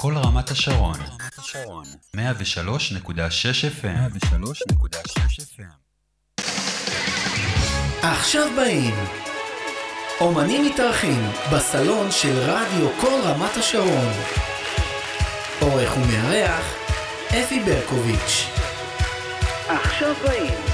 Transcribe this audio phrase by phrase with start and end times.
[0.00, 0.96] כל רמת השרון.
[2.16, 2.20] 103.6
[3.82, 3.98] FM.
[4.16, 5.62] 103.6 FM.
[8.02, 8.94] עכשיו באים
[10.20, 14.12] אומנים מתארחים בסלון של רדיו כל רמת השרון.
[15.60, 16.74] עורך ומארח
[17.30, 18.46] אפי ברקוביץ'.
[19.68, 20.67] עכשיו באים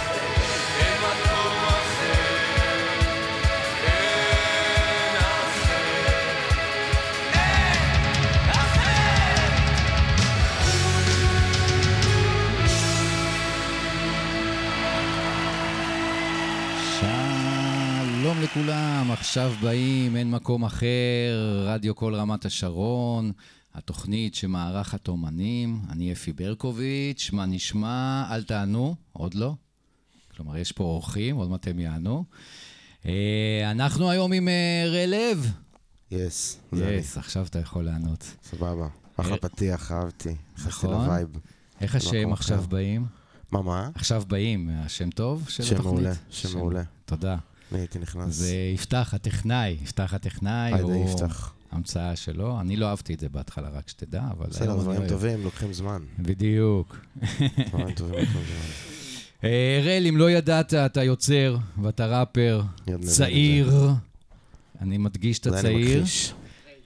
[18.56, 23.32] לכולם, עכשיו באים, אין מקום אחר, רדיו כל רמת השרון,
[23.74, 28.26] התוכנית שמארחת אומנים, אני אפי ברקוביץ', מה נשמע?
[28.30, 29.54] אל תענו, עוד לא.
[30.36, 32.24] כלומר, יש פה אורחים, עוד מעט הם יענו.
[33.06, 35.52] אה, אנחנו היום עם אה, ראה לב.
[36.10, 36.94] יס, זה אני.
[36.94, 38.36] יס, עכשיו אתה יכול לענות.
[38.42, 38.88] סבבה.
[39.16, 40.34] אחלה פתיח, אהבתי.
[40.66, 41.10] נכון.
[41.80, 42.64] איך השם עכשיו.
[42.68, 43.06] באים?
[43.52, 43.90] מה, מה?
[43.94, 45.94] עכשיו באים, השם טוב של שם התוכנית?
[45.94, 46.82] מעולה, שם מעולה.
[47.04, 47.36] תודה.
[47.72, 48.34] אני הייתי נכנס.
[48.34, 51.52] זה יפתח הטכנאי, יפתח הטכנאי, היידה הוא יפתח.
[51.72, 52.60] המצאה שלו.
[52.60, 55.08] אני לא אהבתי את זה בהתחלה, רק שתדע, אבל בסדר, היום אני דברים אוהב.
[55.10, 56.02] טובים לוקחים זמן.
[56.18, 56.96] בדיוק.
[57.68, 58.70] דברים טובים לוקחים זמן.
[59.44, 62.62] אה, אראל, אם לא ידעת, אתה יוצר ואתה ראפר,
[63.00, 63.72] צעיר.
[64.80, 66.04] אני מדגיש את הצעיר.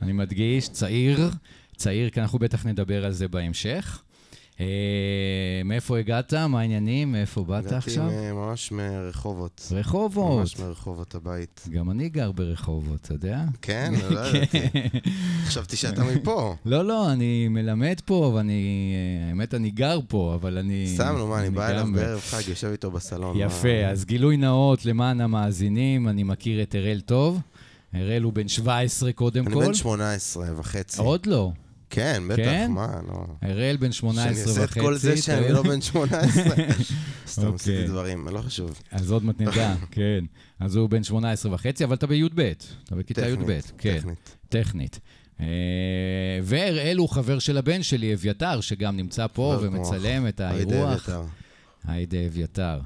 [0.02, 1.30] אני מדגיש, צעיר.
[1.76, 4.02] צעיר, כי אנחנו בטח נדבר על זה בהמשך.
[4.60, 4.66] אה,
[5.64, 6.34] מאיפה הגעת?
[6.34, 7.12] מה העניינים?
[7.12, 8.04] מאיפה באת הגעתי עכשיו?
[8.10, 9.68] מ- ממש מרחובות.
[9.74, 10.38] רחובות.
[10.40, 11.68] ממש מרחובות הבית.
[11.70, 13.44] גם אני גר ברחובות, אתה יודע?
[13.62, 13.92] כן?
[14.10, 14.58] לא ידעתי.
[15.44, 16.54] חשבתי שאתה מפה.
[16.64, 18.92] לא, לא, אני מלמד פה, ואני...
[19.24, 20.92] אה, האמת, אני גר פה, אבל אני...
[20.94, 23.36] סתם, נו, מה, אני בא אליו בערב חג, יושב איתו בסלון.
[23.40, 27.40] יפה, אז גילוי נאות למען המאזינים, אני מכיר את אראל טוב.
[27.94, 29.66] אראל הוא בן 17 קודם אני כל.
[29.66, 31.00] בן 18 וחצי.
[31.00, 31.52] עוד לא.
[31.90, 32.70] כן, בטח, כן?
[32.70, 33.26] מה, לא.
[33.44, 34.60] אראל בן 18 שאני וחצי.
[34.60, 35.48] אעשה את כל זה שאני?
[35.52, 36.42] לא בן 18.
[37.26, 37.54] סתם אוקיי.
[37.54, 38.82] עשיתי דברים, לא חשוב.
[38.90, 40.24] אז עוד מעט נדע, כן.
[40.60, 42.52] אז הוא בן 18 וחצי, אבל אתה בי"ב.
[42.84, 43.60] אתה בכיתה י"ב.
[43.78, 44.36] כן, טכנית.
[44.48, 45.00] טכנית.
[45.40, 45.46] אה,
[46.42, 51.08] והראל הוא חבר של הבן שלי, אביתר, שגם נמצא פה ומצלם את האירוח.
[51.84, 52.80] היידה אביתר.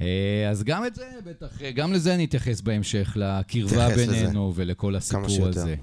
[0.00, 3.88] אה, אז גם את זה, בטח, גם לזה אני אתייחס בהמשך, לקרבה.
[3.96, 5.48] בינינו ולכל הסיפור שיותר.
[5.48, 5.70] הזה.
[5.70, 5.74] אה,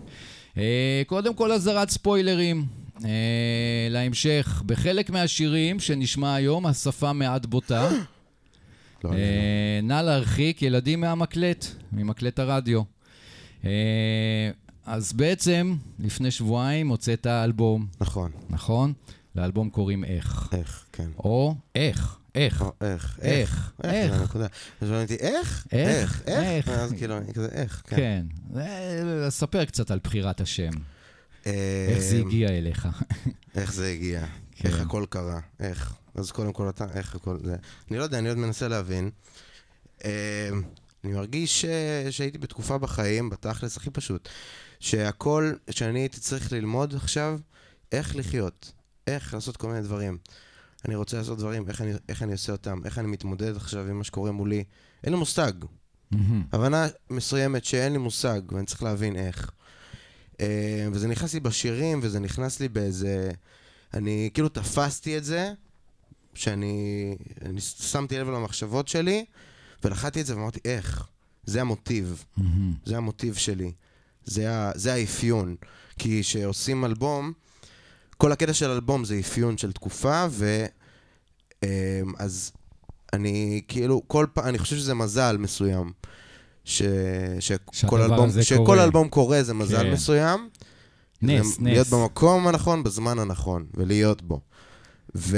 [1.07, 2.65] קודם כל, אזהרת ספוילרים.
[3.05, 7.89] אה, להמשך, בחלק מהשירים שנשמע היום, השפה מעט בוטה.
[9.03, 12.81] לא, אה, נא להרחיק ילדים מהמקלט, ממקלט הרדיו.
[13.65, 14.49] אה,
[14.85, 17.87] אז בעצם, לפני שבועיים הוצאת אלבום.
[18.01, 18.93] נכון, נכון?
[19.35, 20.49] לאלבום קוראים איך.
[20.51, 21.09] איך, כן.
[21.17, 22.63] או איך, איך.
[22.81, 24.35] איך, איך, איך.
[24.81, 25.67] אז אותי, איך?
[25.71, 26.23] איך?
[26.27, 26.67] איך?
[26.67, 27.83] ואז כאילו, אני כזה, איך?
[27.87, 27.95] כן.
[27.95, 28.25] כן.
[28.59, 30.71] אה, ספר קצת על בחירת השם.
[31.47, 32.87] אה, איך זה הגיע אליך.
[33.55, 34.25] איך זה הגיע?
[34.55, 34.69] כן.
[34.69, 35.39] איך הכל קרה?
[35.59, 35.93] איך?
[36.15, 37.55] אז קודם כל אתה, איך הכל זה?
[37.91, 39.09] אני לא יודע, אני עוד מנסה להבין.
[40.05, 40.49] אה,
[41.03, 41.65] אני מרגיש
[42.09, 44.29] שהייתי בתקופה בחיים, בתכלס הכי פשוט,
[44.79, 47.39] שהכל, שאני הייתי צריך ללמוד עכשיו
[47.91, 48.71] איך לחיות,
[49.07, 50.17] איך לעשות כל מיני דברים.
[50.85, 53.97] אני רוצה לעשות דברים, איך אני, איך אני עושה אותם, איך אני מתמודד עכשיו עם
[53.97, 54.63] מה שקורה מולי.
[55.03, 55.51] אין לי מושג.
[56.11, 56.43] מהמם.
[56.51, 59.51] הבנה מסוימת שאין לי מושג, ואני צריך להבין איך.
[60.41, 63.31] אה, וזה נכנס לי בשירים, וזה נכנס לי באיזה...
[63.93, 65.51] אני כאילו תפסתי את זה,
[66.33, 69.25] שאני אני שמתי לב למחשבות שלי,
[69.83, 71.07] ולחצתי את זה ואמרתי, איך?
[71.43, 72.73] זה המוטיב, מהמם.
[72.85, 73.71] זה המוטיב שלי.
[74.25, 75.55] זה, ה, זה האפיון.
[75.99, 77.33] כי כשעושים אלבום,
[78.21, 80.65] כל הקטע של אלבום זה אפיון של תקופה, ו...
[81.63, 82.51] אה, אז
[83.13, 85.91] אני כאילו, כל פעם, אני חושב שזה מזל מסוים.
[86.65, 86.81] ש...
[87.71, 88.83] שכל אלבום, שכל קורה.
[88.83, 89.91] אלבום קורה זה מזל כן.
[89.91, 90.49] מסוים.
[91.21, 91.93] נס, זה להיות נס.
[91.93, 94.41] במקום הנכון, בזמן הנכון, ולהיות בו.
[95.15, 95.37] ו...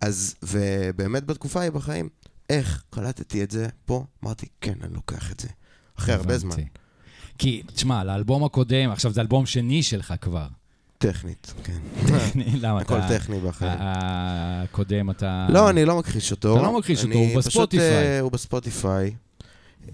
[0.00, 2.08] אז, ובאמת בתקופה ההיא בחיים,
[2.50, 4.04] איך קלטתי את זה פה?
[4.24, 5.48] אמרתי, כן, אני לוקח את זה.
[5.98, 6.38] אחרי הרבה.
[6.38, 6.56] זמן.
[7.38, 10.46] כי, תשמע, לאלבום הקודם, עכשיו זה אלבום שני שלך כבר.
[10.98, 11.78] טכנית, כן.
[12.62, 13.08] למה הכל אתה...
[13.08, 13.78] טכני בחיים.
[13.80, 15.46] הקודם אתה...
[15.50, 16.56] לא, אני לא מכחיש אותו.
[16.56, 17.86] אתה לא מכחיש אותו, הוא בספוטיפיי.
[17.86, 19.14] אה, הוא בספוטיפיי.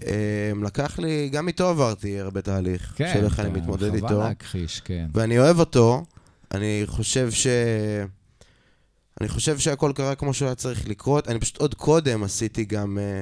[0.05, 4.19] אה, לקח לי, גם איתו עברתי הרבה תהליך, כן, של איך אני מתמודד חבל איתו.
[4.19, 5.07] להכחיש, כן.
[5.13, 6.03] ואני אוהב אותו,
[6.53, 7.47] אני חושב ש...
[9.21, 11.27] אני חושב שהכל קרה כמו שהוא היה צריך לקרות.
[11.27, 12.97] אני פשוט עוד קודם עשיתי גם...
[12.97, 13.21] אה,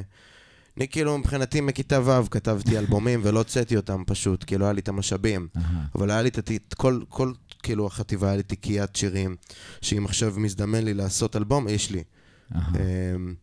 [0.78, 4.82] אני כאילו מבחינתי מכיתה ו' כתבתי אלבומים ולא הוצאתי אותם פשוט, כי לא היה לי
[4.82, 5.48] את המשאבים.
[5.96, 6.74] אבל היה לי את.
[6.74, 7.32] כל, כל,
[7.64, 9.36] כאילו, החטיבה היה לי תיקיית שירים,
[9.82, 12.04] שאם עכשיו מזדמן לי לעשות אלבום, יש לי.
[12.56, 13.34] אמ,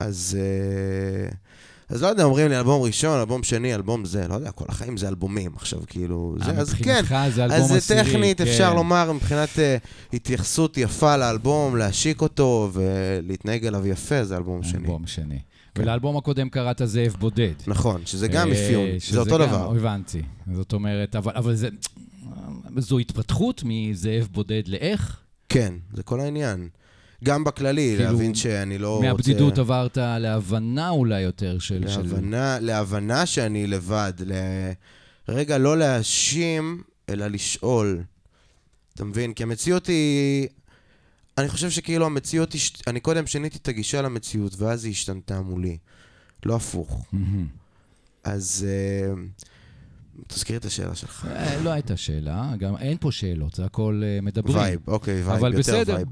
[0.00, 1.28] אז, אה,
[1.88, 4.96] אז לא יודע, אומרים לי אלבום ראשון, אלבום שני, אלבום זה, לא יודע, כל החיים
[4.96, 7.02] זה אלבומים עכשיו, כאילו, אה, זה, אז כן.
[7.30, 8.04] זה אלבום אז עשירי.
[8.04, 8.44] זה טכנית, כן.
[8.46, 9.86] אפשר לומר, מבחינת uh,
[10.16, 14.78] התייחסות יפה לאלבום, להשיק אותו ולהתנהג אליו יפה, זה אלבום שני.
[14.80, 15.38] אלבום שני.
[15.74, 15.82] כן.
[15.82, 17.52] ולאלבום הקודם קראת זאב בודד.
[17.66, 19.70] נכון, שזה גם אפיון, שזה זה אותו גם- דבר.
[19.76, 20.22] הבנתי.
[20.54, 21.68] זאת אומרת, אבל, אבל זה...
[22.76, 25.20] זו התפתחות מזאב בודד לאיך?
[25.48, 26.68] כן, זה כל העניין.
[27.24, 29.08] גם בכללי, כאילו, להבין שאני לא רוצה...
[29.08, 31.88] מהבדידות עברת להבנה אולי יותר של...
[31.88, 32.02] של...
[32.02, 34.12] להבנה, להבנה שאני לבד.
[34.26, 34.32] ל...
[35.28, 38.02] רגע, לא להאשים, אלא לשאול.
[38.94, 39.32] אתה מבין?
[39.32, 40.48] כי המציאות היא...
[41.38, 42.54] אני חושב שכאילו המציאות...
[42.54, 42.72] הש...
[42.86, 45.78] אני קודם שיניתי את הגישה למציאות, ואז היא השתנתה מולי.
[46.46, 47.06] לא הפוך.
[47.12, 47.46] מהמם.
[48.24, 48.66] אז...
[48.68, 49.12] אה,
[50.26, 51.26] תזכיר את השאלה שלך.
[51.30, 54.56] אה, לא הייתה שאלה, גם אין פה שאלות, זה הכל אה, מדברים.
[54.56, 55.94] vibe, אוקיי, vibe, אבל יותר בסדר.
[55.94, 56.08] vibe.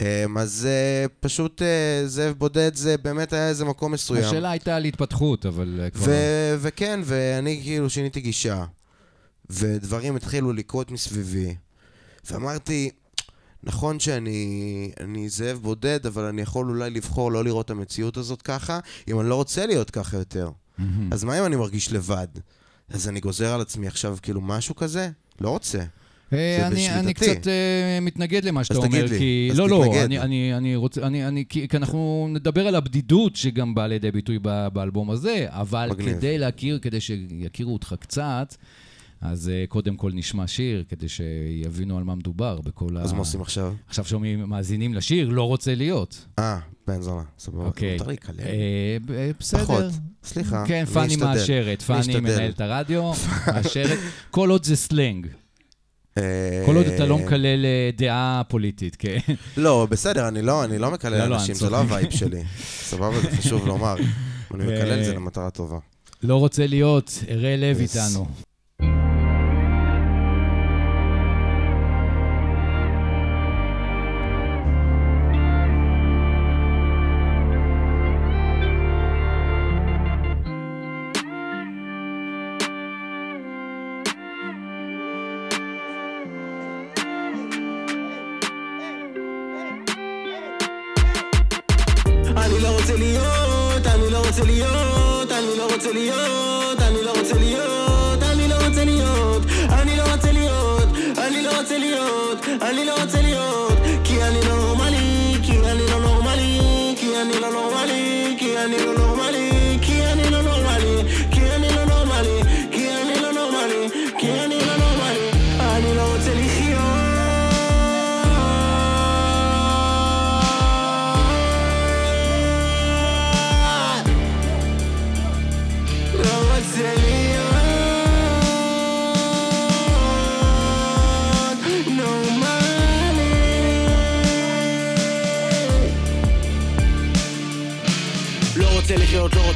[0.00, 1.62] אמ, אז אה, פשוט
[2.06, 4.24] זאב בודד זה באמת היה איזה מקום מסוים.
[4.24, 6.04] השאלה הייתה על התפתחות, אבל כבר...
[6.06, 8.64] ו- וכן, ואני כאילו שיניתי גישה,
[9.50, 11.54] ודברים התחילו לקרות מסביבי,
[12.30, 12.90] ואמרתי,
[13.62, 18.42] נכון שאני אני זאב בודד, אבל אני יכול אולי לבחור לא לראות את המציאות הזאת
[18.42, 18.78] ככה,
[19.08, 20.50] אם אני לא רוצה להיות ככה יותר.
[21.10, 22.26] אז מה אם אני מרגיש לבד?
[22.94, 25.10] אז אני גוזר על עצמי עכשיו כאילו משהו כזה?
[25.40, 25.78] לא רוצה.
[26.32, 27.14] אה, אני, אני.
[27.14, 29.48] קצת אה, מתנגד למה שאתה אומר, לי, כי...
[29.52, 29.84] אז לא, לא.
[30.04, 31.06] אני, אני, אני רוצה...
[31.06, 34.38] אני, אני, כי, כי אנחנו נדבר על הבדידות שגם באה לידי ביטוי
[34.72, 36.16] באלבום הזה, אבל מגניב.
[36.16, 38.54] כדי להכיר, כדי שיכירו אותך קצת,
[39.24, 43.00] אז אה, קודם כל נשמע שיר, כדי שיבינו על מה מדובר בכל ה...
[43.00, 43.74] אז מה עושים עכשיו?
[43.88, 46.24] עכשיו שומעים, מאזינים לשיר, לא רוצה להיות.
[46.38, 47.64] אה, בן זונה, סבבה.
[47.64, 47.96] אוקיי.
[47.98, 48.12] מותר.
[48.38, 49.62] אה, ב- בסדר.
[49.64, 49.84] פחות.
[50.24, 51.16] סליחה, כן, אני פאני.
[51.16, 52.20] מאשרת, אני פאני אשתדל.
[52.20, 53.12] מנהלת הרדיו,
[53.54, 53.98] מאשרת.
[54.30, 55.26] כל עוד זה סלנג,
[56.18, 59.18] אה, כל עוד אתה לא מקלל אה, דעה פוליטית, כן.
[59.56, 61.76] לא, בסדר, אני לא, לא לא, מקלל לא, אנשים, אני זה לא.
[61.76, 62.42] ה vibe שלי.
[62.64, 63.94] סבבה, זה חשוב לומר.
[64.54, 65.78] אני מקלל זה למטרה טובה.
[66.22, 67.78] לא רוצה להיות, אראל לב.
[67.80, 68.26] איתנו.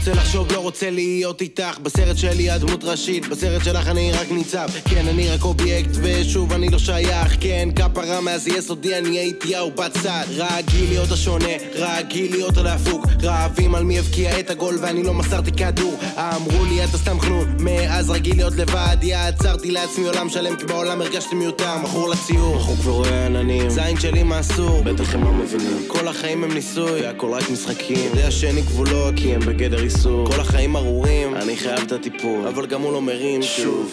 [0.08, 1.78] רוצה לחשוב, לא רוצה להיות איתך.
[1.82, 4.68] בסרט שלי את דמות ראשית, בסרט שלך אני רק ניצב.
[4.84, 7.36] כן, אני רק אובייקט, ושוב אני לא שייך.
[7.40, 10.24] כן, כפרה מאז יסודי אני הייתי ההוא בצד.
[10.36, 13.06] רגיל להיות השונה, רגיל להיות הדפוק.
[13.22, 15.98] רעבים על מי הבקיע את הגול ואני לא מסרתי כדור.
[16.16, 21.00] אמרו לי אתה סתם חנון, מאז רגיל להיות לבד יעצרתי לעצמי עולם שלם כי בעולם
[21.00, 21.78] הרגשתי מיותר.
[21.82, 22.56] מכור לציור.
[22.56, 25.84] מכור כבר רואה עננים זין שלי מה אסור, בטח הם לא מבינים.
[25.86, 28.10] כל החיים הם ניסוי, הכל רק משחקים.
[28.14, 32.46] יודע שאין לי גבולות כי הם בגדר איסור כל החיים ארורים, אני חייב את הטיפול.
[32.48, 33.92] אבל גם הוא לא מרים שוב.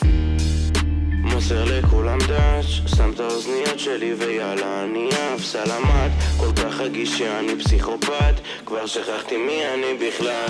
[1.22, 6.12] מוסר לכולם דש, שם את האוזניות שלי ויאללה אני עף סלמת.
[6.38, 8.34] כל כך רגיש שאני פסיכופת
[8.66, 10.46] כבר שכחתי מי אני בכלל.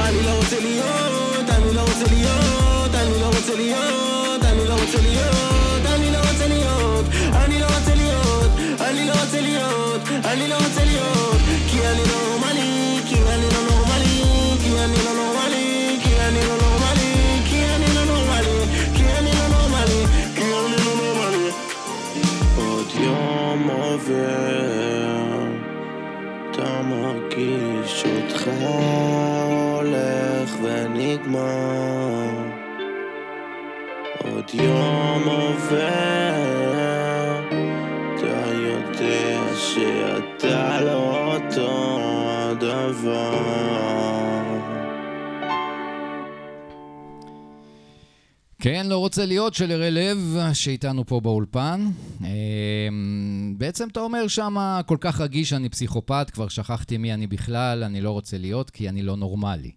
[0.00, 4.98] אני לא רוצה להיות, אני לא רוצה להיות, אני לא רוצה להיות, אני לא רוצה
[5.02, 10.54] להיות, אני לא רוצה להיות, אני לא רוצה להיות, אני לא רוצה להיות, אני לא
[10.54, 12.27] רוצה להיות, כי אני לא
[28.60, 32.48] הולך ונגמר.
[34.24, 36.48] עוד יום עובר
[38.14, 40.17] אתה יודע שאתה
[48.70, 51.90] כן, לא רוצה להיות של אראל לב, שאיתנו פה באולפן.
[52.24, 52.28] אה,
[53.56, 58.00] בעצם אתה אומר שם, כל כך רגיש, אני פסיכופת, כבר שכחתי מי אני בכלל, אני
[58.00, 59.72] לא רוצה להיות כי אני לא נורמלי.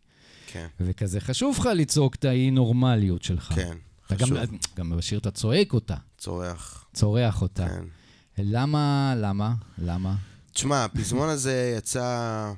[0.47, 3.53] כן, וכזה חשוב לך לצעוק את האי-נורמליות שלך.
[3.55, 4.37] כן, אתה גם, חשוב.
[4.77, 6.85] גם בשיר אתה צועק אותה, צורח.
[6.93, 7.67] צורח אותה.
[7.67, 7.83] כן.
[8.37, 10.15] למה, למה, למה?
[10.53, 12.51] תשמע, הפזמון הזה יצא...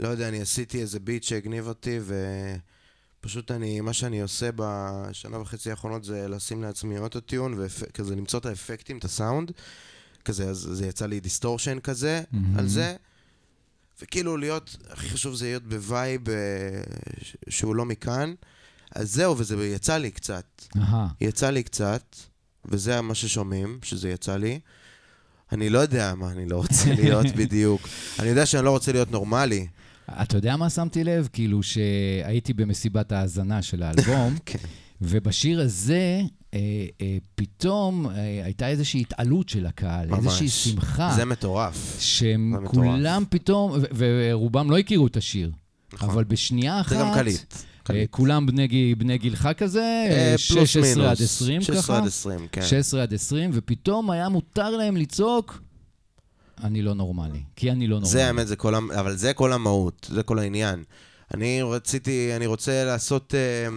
[0.00, 1.98] לא יודע, אני עשיתי איזה ביט שהגניב אותי,
[3.22, 8.46] ופשוט אני, מה שאני עושה בשנה וחצי האחרונות זה לשים לעצמי אוטוטיון, וכזה למצוא את
[8.46, 9.50] האפקטים, את הסאונד.
[10.24, 12.58] כזה, אז זה יצא לי distortion כזה, מהמם.
[12.58, 12.96] על זה.
[14.02, 16.34] וכאילו להיות, הכי חשוב זה להיות ב vibe אה,
[17.48, 18.34] שהוא לא מכאן.
[18.94, 20.44] אז זהו, וזה יצא לי קצת.
[20.76, 21.08] אהה.
[21.20, 22.16] יצא לי קצת,
[22.64, 24.60] וזה מה ששומעים, שזה יצא לי.
[25.52, 27.88] אני לא יודע מה אני לא רוצה להיות בדיוק.
[28.18, 29.66] אני יודע שאני לא רוצה להיות נורמלי.
[30.10, 31.28] אתה יודע מה שמתי לב?
[31.32, 34.58] כאילו שהייתי במסיבת ההאזנה של האלבום, כן.
[35.00, 36.22] ובשיר הזה,
[36.54, 36.58] אה,
[37.00, 40.18] אה, פתאום אה, הייתה איזושהי התעלות של הקהל, ממש.
[40.26, 41.96] איזושהי שמחה, זה מטורף.
[42.00, 42.74] שהם זה מטורף.
[42.74, 45.50] כולם פתאום, ו- ורובם לא הכירו את השיר,
[45.92, 46.10] נכון.
[46.10, 47.54] אבל בשנייה אחת, זה גם קליט.
[47.54, 48.10] אה, קליט.
[48.10, 51.20] כולם בני, בני גילך כזה, אה, אה, פלוס 16 עד מינוס.
[51.20, 52.62] 20 ככה, 16 עד 20, כן.
[52.62, 55.62] 16 עד 20, ופתאום היה מותר להם לצעוק,
[56.62, 58.10] אני לא נורמלי, כי אני לא נורמלי.
[58.10, 60.84] זה האמת, זה כל, אבל זה כל המהות, זה כל העניין.
[61.34, 63.68] אני רציתי, אני רוצה לעשות אה,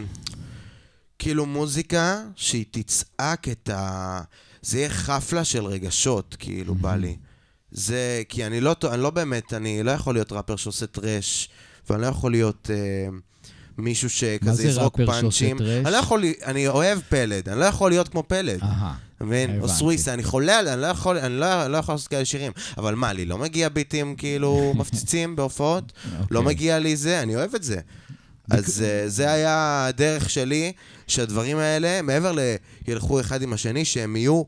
[1.20, 4.22] כאילו מוזיקה שהיא תצעק את ה...
[4.62, 7.15] זה יהיה חפלה של רגשות, כאילו, בא לי.
[7.72, 11.50] זה, כי אני לא, אני לא באמת, אני לא יכול להיות ראפר שעושה טרש,
[11.89, 13.08] ואני לא יכול להיות אה,
[13.77, 15.58] מישהו מה שכזה זה יזרוק ראפר שעושה פאנצ'ים.
[15.58, 15.86] טרש?
[15.86, 18.62] אני לא יכול, אני אוהב פלד, אני לא יכול להיות כמו פלד.
[18.62, 18.96] אהה.
[19.17, 19.60] אתה מבין?
[19.62, 19.67] או.
[19.69, 22.51] סוויסה, אני חולה על זה, אני לא יכול, אני לא, לא יכול לעשות כאלה שירים.
[22.77, 25.93] אבל מה, לי לא מגיע ביטים כאילו מפציצים בהופעות?
[26.31, 26.53] לא אוקיי.
[26.53, 27.79] מגיע לי זה, אני אוהב את זה.
[28.51, 30.72] אז אה, זה היה הדרך שלי,
[31.07, 32.39] שהדברים האלה, מעבר ל...
[32.88, 34.43] ילכו אחד עם השני, שהם יהיו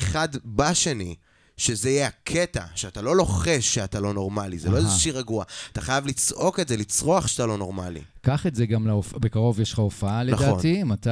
[0.00, 1.14] אחד בשני.
[1.60, 4.84] שזה יהיה הקטע, שאתה לא לוחש שאתה לא נורמלי, זה לא אהה.
[4.84, 5.44] איזה שיר רגוע.
[5.72, 8.00] אתה חייב לצעוק את זה, לצרוח שאתה לא נורמלי.
[8.20, 9.12] קח את זה גם להופ...
[9.18, 10.46] בקרוב יש לך הופעה נכון.
[10.48, 11.10] לדעתי, מתי?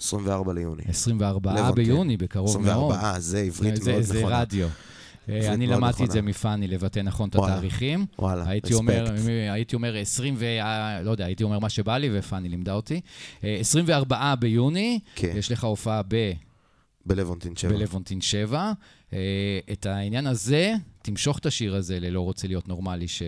[0.00, 0.82] 24 ליוני.
[0.88, 1.72] 24 לבנטה.
[1.72, 2.92] ביוני, בקרוב מאוד.
[2.92, 4.40] 24, זה עברית זה, מאוד זה נכונה.
[4.40, 4.68] רדיו.
[5.28, 6.12] אה, אני למדתי את נכונה.
[6.12, 7.34] זה מפאני, לבטא נכון את.
[7.34, 8.06] התאריכים.
[8.18, 9.04] וואלה, הייתי אומר.
[9.52, 10.44] הייתי אומר 20 ו...
[11.04, 13.00] לא יודע, הייתי אומר מה שבא לי, ופאני לימדה אותי.
[13.44, 15.32] אה, 24 ביוני, כן.
[15.34, 16.32] יש לך הופעה ב...
[17.14, 17.72] בלוונטין 7.
[17.72, 18.72] בלוונטין 7.
[19.12, 19.18] אה,
[19.72, 23.22] את העניין הזה, תמשוך את השיר הזה ללא רוצה להיות נורמלי, ש...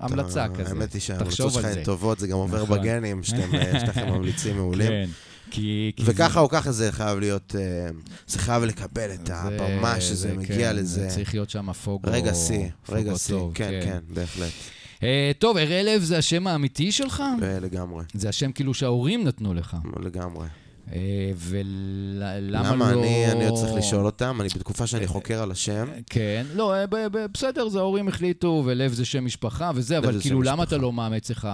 [0.00, 0.68] המלצה כזה.
[0.70, 1.78] האמת היא שההמלצות שלך זה.
[1.78, 2.78] הן טובות, זה גם עובר נכון.
[2.78, 4.88] בגנים, שאתם, אה, לכם ממליצים מעולים.
[4.88, 5.08] כן.
[5.50, 5.92] כי...
[5.96, 7.90] כי וככה או ככה זה חייב להיות, אה,
[8.26, 11.00] זה חייב לקבל את זה- הבמה שזה זה מגיע כן, לזה.
[11.00, 12.10] זה צריך להיות שם פוגו...
[12.12, 14.52] רגע שיא, רגע שיא, טוב, כן, כן, בהחלט.
[15.02, 17.22] אה, טוב, אראל לב זה השם האמיתי שלך?
[17.62, 19.76] לגמרי, זה השם כאילו שההורים נתנו לך.
[20.02, 20.46] לגמרי.
[20.92, 20.98] אה,
[21.36, 22.38] ולמה
[22.72, 22.92] למה?
[22.92, 23.00] לא...
[23.00, 25.88] אני אני עוד צריך לשאול אותם, אני בתקופה שאני חוקר על השם.
[26.10, 26.84] כן, לא, אה,
[27.32, 30.76] בסדר, זה ההורים החליטו, ולב זה שם משפחה וזה, אבל כאילו, למה משפחה.
[30.76, 31.48] אתה לא מאמץ לך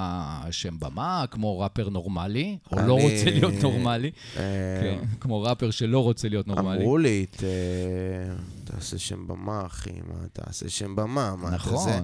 [0.51, 4.11] שם במה, כמו ראפר נורמלי, או לא אני- רוצה להיות נורמלי?
[4.37, 4.43] אה,
[4.83, 6.79] כן, כמו ראפר שלא רוצה להיות נורמלי.
[6.79, 7.43] אמרו לי, ת-
[8.65, 12.01] תעשה שם במה, אחי, מה תעשה שם במה, מה אתה זה?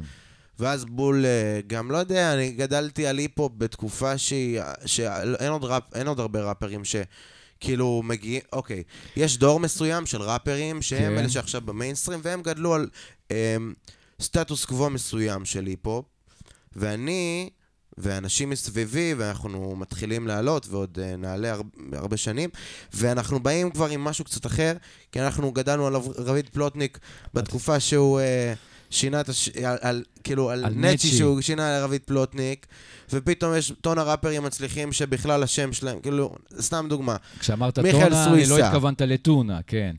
[0.58, 5.82] ואז בול, אה, גם לא יודע, אני גדלתי על היפ-הופ בתקופה שהיא, שאין עוד, ראפ,
[5.94, 8.82] אין עוד הרבה ראפרים שכאילו מגיעים, אוקיי,
[9.16, 11.18] יש דור מסוים של ראפרים שהם כן.
[11.18, 12.88] אלה שעכשיו במיינסטרים, והם גדלו על
[13.30, 13.56] אה,
[14.20, 16.04] סטטוס קוו מסוים של היפ-הופ,
[16.76, 17.50] ואני
[17.98, 21.60] ואנשים מסביבי, ואנחנו מתחילים לעלות, ועוד אה, נעלה הר,
[21.92, 22.50] הרבה שנים,
[22.92, 24.72] ואנחנו באים כבר עם משהו קצת אחר,
[25.12, 26.98] כי אנחנו גדלנו על רביד פלוטניק
[27.34, 28.20] בתקופה שהוא...
[28.20, 28.54] אה,
[28.94, 29.48] שינה את הש...
[29.48, 31.08] על, על, כאילו, על, על נצ'י.
[31.08, 32.66] שהוא שינה על רביד פלוטניק,
[33.12, 37.16] ופתאום יש טון הראפרים מצליחים שבכלל השם שלהם, כאילו, סתם דוגמה.
[37.40, 38.58] כשאמרת טונה, אני לא.
[38.58, 39.96] התכוונת לטונה, כן.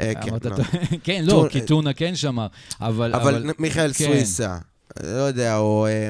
[0.00, 0.38] אה, כן, לא.
[0.38, 0.56] טונה-
[1.04, 2.46] כן, לא, טונה- כי טונה כן שמר,
[2.80, 3.14] אבל...
[3.14, 4.04] אבל מיכאל כן.
[4.04, 4.58] סוויסה,
[5.02, 5.86] לא יודע, או...
[5.86, 6.08] אה,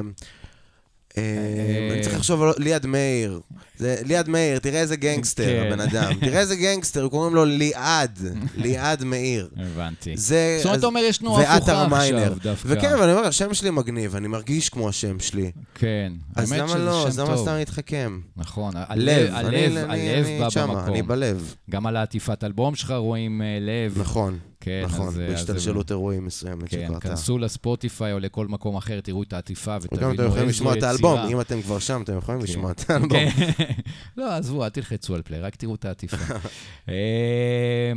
[1.17, 3.41] אני צריך לחשוב על ליעד מאיר.
[3.81, 5.67] ליעד מאיר, תראה איזה גנגסטר, כן.
[5.67, 6.15] הבן אדם.
[6.21, 8.19] תראה איזה גנגסטר, קוראים לו ליעד.
[8.57, 9.49] ליעד מאיר.
[9.57, 10.17] הבנתי.
[10.17, 11.87] זאת אומרת, אתה אומר, יש תנועה הפוכה.
[11.97, 12.69] עכשיו דווקא.
[12.71, 15.51] וכן, אבל אני אומר, השם שלי מגניב, אני מרגיש כמו השם שלי.
[15.75, 16.13] כן.
[16.35, 17.07] אז האמת למה שזה לא?
[17.07, 17.37] אז למה.
[17.37, 18.21] סתם להתחכם?
[18.37, 20.79] נכון, לב, הלב, הלב, הלב בא במקום.
[20.87, 21.55] אני בלב.
[21.71, 23.99] גם על העטיפת אלבום שלך רואים אה, לב.
[24.01, 27.09] נכון, כן, נכון, אז, אז בהשתלשלות אירועים מסוימת כן, שקרתה.
[27.09, 30.83] כנסו לספוטיפיי או לכל מקום אחר, תראו את העטיפה ותבינו איזו אתם יכולים לשמוע את
[30.83, 31.33] האלבום, יצירה.
[31.33, 32.47] אם אתם כבר שם, אתם יכולים כן.
[32.47, 33.11] לשמוע את האלבום.
[33.11, 33.29] כן.
[34.17, 36.17] לא, עזבו, אל תלחצו על פליי, רק תראו את העטיפה.
[36.89, 37.93] אה,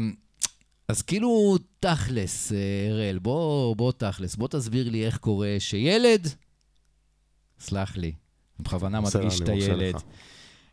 [0.88, 2.58] אז כאילו, תכלס, אה,
[2.92, 6.28] אראל, בוא, בוא תכלס, בוא תסביר לי איך קורה שילד,
[7.60, 8.12] סלח לי,
[8.60, 9.96] בכוונה מדגיש את הילד.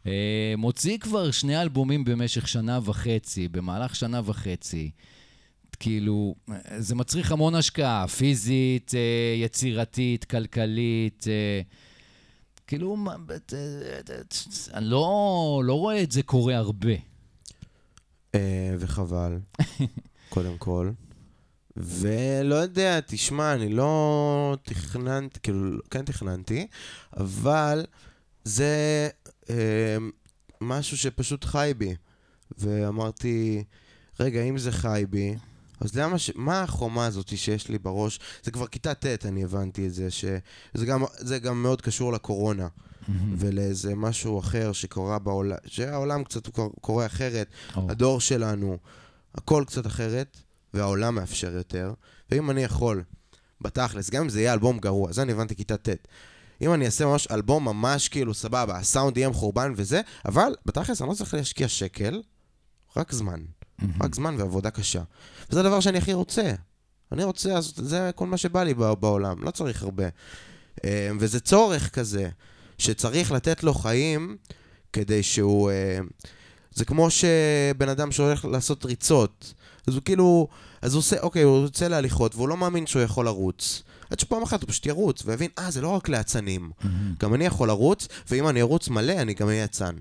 [0.07, 4.91] אה, מוציא כבר שני אלבומים במשך שנה וחצי, במהלך שנה וחצי.
[5.75, 6.35] כאילו,
[6.78, 9.00] זה מצריך המון השקעה, פיזית, אה,
[9.45, 11.25] יצירתית, כלכלית.
[11.28, 11.61] אה,
[12.66, 13.16] כאילו, מה-
[13.52, 13.59] אה,
[14.11, 14.16] אה,
[14.75, 16.93] אני לא, לא רואה את זה קורה הרבה.
[18.35, 19.38] אה, וחבל,
[20.28, 20.90] קודם כל.
[21.76, 26.66] ולא יודע, תשמע, אני לא תכננתי, כאילו, כן תכננתי,
[27.16, 27.85] אבל
[28.45, 29.09] זה
[29.50, 29.97] אה,
[30.61, 31.95] משהו שפשוט חי בי.
[32.59, 33.64] ואמרתי,
[34.21, 35.35] רגע, אם זה חי בי,
[35.85, 36.31] אז למה ש...
[36.35, 38.21] מה החומה הזאת שיש לי בראש?
[38.43, 42.69] זה כבר כיתה ט', אני הבנתי את זה, שזה גם, זה גם מאוד קשור לקורונה.
[43.38, 47.87] ולאיזה משהו אחר שקורה בעולם, שהעולם קצת קור- קורה אחרת, או.
[47.91, 48.79] הדור שלנו,
[49.35, 50.37] הכל קצת אחרת,
[50.75, 51.93] והעולם מאפשר יותר.
[52.31, 53.03] ואם אני יכול,
[53.61, 55.88] בתכלס, גם אם זה יהיה אלבום גרוע, זה אני הבנתי כיתה ט'.
[56.61, 61.09] אם אני אעשה ממש אלבום ממש כאילו סבבה, הסאונד יהיה מחורבן וזה, אבל בתכלס אני
[61.09, 62.23] לא צריך להשקיע שקל,
[62.97, 63.41] רק זמן.
[64.00, 65.03] רק זמן ועבודה קשה.
[65.50, 66.53] וזה הדבר שאני הכי רוצה.
[67.12, 70.05] אני רוצה לעשות, זה כל מה שבא לי בע- בעולם, לא צריך הרבה.
[70.85, 72.29] אה, וזה צורך כזה,
[72.79, 74.37] שצריך לתת לו חיים
[74.93, 75.71] כדי שהוא...
[75.71, 75.99] אה,
[76.75, 79.55] זה כמו שבן אדם שהולך לעשות ריצות,
[79.87, 80.49] אז הוא כאילו,
[80.83, 83.83] אז הוא עושה, אוקיי, הוא יוצא להליכות, והוא לא מאמין שהוא יכול לרוץ.
[84.11, 86.71] עד שפעם אחת הוא פשוט ירוץ, ויבין, אה, זה לא רק לאצנים.
[87.21, 89.95] גם אני יכול לרוץ, ואם אני ארוץ מלא, אני גם אהיה אצן.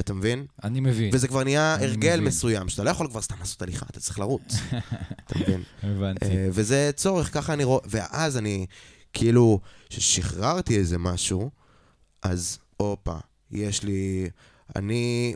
[0.00, 0.46] אתה מבין?
[0.64, 1.10] אני מבין.
[1.14, 2.24] וזה כבר נהיה הרגל מבין.
[2.24, 4.54] מסוים, שאתה לא יכול כבר סתם לעשות הליכה, אתה צריך לרוץ.
[5.26, 5.62] אתה מבין?
[5.82, 6.24] הבנתי.
[6.24, 8.66] אה, וזה צורך, ככה אני רואה, ואז אני,
[9.12, 11.50] כאילו, כששחררתי איזה משהו,
[12.22, 13.14] אז הופה,
[13.50, 14.28] יש לי,
[14.76, 15.34] אני,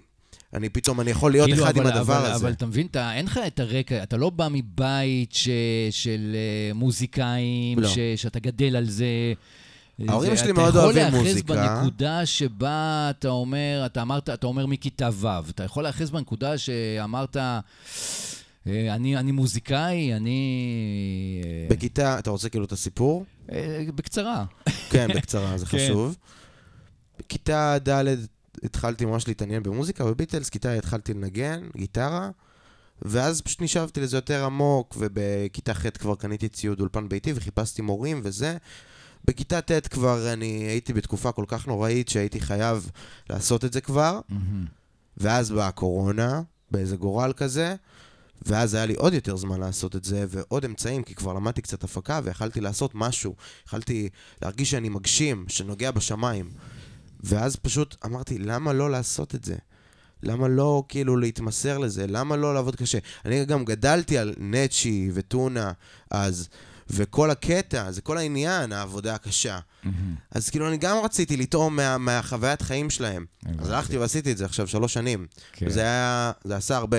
[0.55, 2.45] אני פתאום, אני יכול להיות כאילו, אחד עם אבל- הדבר אבל, הזה.
[2.45, 5.49] אבל אתה מבין, אתה, אין לך את הרקע, אתה לא בא מבית ש,
[5.91, 7.89] של אה, מוזיקאים, לא.
[7.89, 9.07] ש, שאתה גדל על זה.
[10.09, 11.55] ההורים שלי מאוד אוהבים אתה יכול מוזיקה.
[11.55, 16.59] להיאחז בנקודה שבה אתה אומר, אתה אמרת, אתה אומר מכיתה ו', אתה יכול להיאחז בנקודה
[16.59, 17.61] שאמרת, אה,
[18.95, 21.43] אני, אני מוזיקאי, אני...
[21.45, 23.25] אה, בכיתה, אתה רוצה כאילו את הסיפור?
[23.53, 24.45] אה, בקצרה.
[24.91, 25.79] כן, בקצרה, זה כן.
[25.79, 26.17] חשוב.
[27.19, 28.05] בכיתה ד'
[28.63, 32.31] התחלתי ממש להתעניין במוזיקה, בביטלס, כיתה התחלתי לנגן, גיטרה,
[33.03, 38.21] ואז פשוט נשאבתי לזה יותר עמוק, ובכיתה ח' כבר קניתי ציוד אולפן ביתי וחיפשתי מורים
[38.25, 38.57] וזה.
[39.27, 42.91] בכיתה ט' כבר אני הייתי בתקופה כל כך נוראית שהייתי חייב
[43.31, 44.21] לעשות את זה כבר,
[45.17, 47.75] ואז באה הקורונה, באיזה גורל כזה,
[48.47, 51.85] ואז היה לי עוד יותר זמן לעשות את זה, ועוד אמצעים, כי כבר למדתי קצת
[51.85, 53.35] הפקה, ויכלתי לעשות משהו.
[53.67, 54.09] יכלתי
[54.43, 56.51] להרגיש שאני מגשים, שנוגע בשמיים.
[57.21, 59.55] ואז פשוט אמרתי, למה לא לעשות את זה?
[60.23, 62.07] למה לא כאילו להתמסר לזה?
[62.07, 62.99] למה לא לעבוד קשה?
[63.25, 65.73] אני גם גדלתי על נצ'י וטונה
[66.11, 66.49] אז,
[66.91, 69.59] וכל הקטע, זה כל העניין, העבודה הקשה.
[70.31, 73.25] אז כאילו אני גם רציתי לטעום מה, מהחוויית חיים שלהם.
[73.59, 73.71] אז.
[73.71, 75.27] הלכתי ועשיתי את זה עכשיו שלוש שנים.
[75.53, 75.67] כן.
[75.67, 76.99] וזה היה, זה עשה הרבה.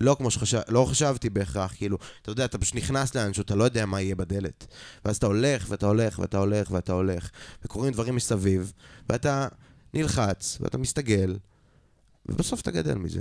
[0.00, 3.64] לא כמו שחשב, לא חשבתי בהכרח, כאילו, אתה יודע, אתה פשוט נכנס לאנשהו, אתה לא
[3.64, 4.66] יודע מה יהיה בדלת.
[5.04, 7.30] ואז אתה הולך, ואתה הולך, ואתה הולך, ואתה הולך,
[7.64, 8.72] וקורים דברים מסביב,
[9.08, 9.48] ואתה
[9.94, 11.36] נלחץ, ואתה מסתגל,
[12.26, 13.20] ובסוף אתה גדל מזה.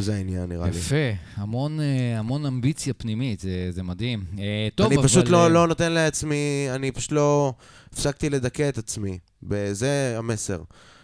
[0.00, 0.76] וזה העניין, נראה לי.
[0.76, 0.96] יפה,
[1.34, 4.24] המון, אה, המון אמביציה פנימית, זה, זה מדהים.
[4.38, 5.08] אה, טוב, אני אבל...
[5.08, 7.54] פשוט אה, לא, לא נותן לעצמי, אני פשוט לא...
[7.92, 9.18] הפסקתי לדכא את עצמי.
[9.72, 10.62] זה המסר.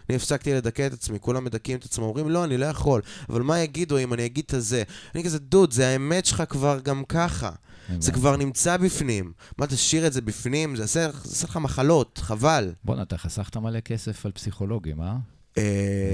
[0.09, 3.01] אני הפסקתי לדכא את עצמי, כולם מדכאים את עצמם, אומרים, לא, אני לא יכול.
[3.29, 4.83] אבל מה יגידו אם אני אגיד את הזה?
[5.15, 7.51] אני כזה, דוד, זה האמת שלך כבר גם ככה.
[7.99, 8.11] זה.
[8.11, 9.31] כבר נמצא בפנים.
[9.57, 10.75] מה, תשאיר את זה בפנים?
[10.75, 11.07] זה יעשה
[11.43, 12.73] לך מחלות, חבל.
[12.83, 15.15] בואנה, אתה חסכת מלא כסף על פסיכולוגים, אה?
[15.57, 15.63] אה,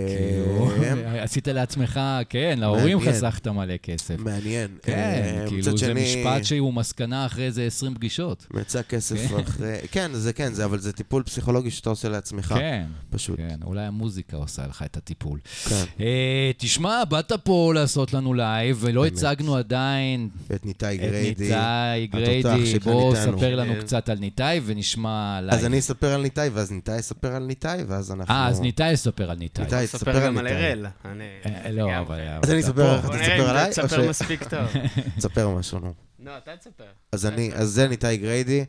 [0.08, 0.72] כאילו,
[1.24, 3.00] עשית לעצמך, כן, להורים.
[3.00, 4.20] חסכת מלא כסף.
[4.20, 4.68] מעניין.
[4.82, 8.48] כן, אה, כאילו זה משפט שהוא מסקנה אחרי איזה 20 פגישות.
[8.52, 9.40] מצא כסף כן.
[9.40, 9.78] אחרי...
[9.92, 12.54] כן, זה כן, זה, אבל זה טיפול פסיכולוגי שאתה עושה לעצמך.
[12.58, 13.38] כן, פשוט.
[13.38, 15.40] כן, אולי המוזיקה עושה לך את הטיפול.
[15.70, 15.84] כן.
[16.00, 19.06] אה, תשמע, באת פה לעשות לנו לייב, ולא.
[19.06, 21.44] הצגנו עדיין ואת ניתאי את גריידי.
[21.44, 22.66] ניתאי התותח גריידי.
[22.66, 23.38] שכאן בוא איתנו.
[23.38, 23.82] ספר לנו כן.
[23.82, 25.60] קצת על ניתאי ונשמע לייב.
[25.60, 28.34] אז אני אספר על ניתאי, ואז ניתאי יספר על ניתאי, ואז אנחנו...
[28.34, 29.64] אה, אז ניתאי יספר על ניתאי.
[29.64, 30.58] ניתאי, ספר תספר על גם על ניתאי.
[30.68, 30.86] אראל.
[31.06, 32.02] אני- אה, לא, גם.
[32.02, 32.20] אבל...
[32.44, 32.72] אז אני אספר.
[33.02, 33.70] בוא אתה תספר עליי?
[33.72, 34.60] תספר ש- מספיק טוב.
[35.18, 35.94] תספר משהו, נו.
[36.20, 36.84] לא, אתה תספר.
[37.12, 38.66] אז אני, אז זה ניתאי גריידי,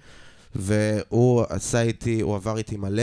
[0.54, 3.02] והוא עשה איתי, הוא עבר איתי מלא,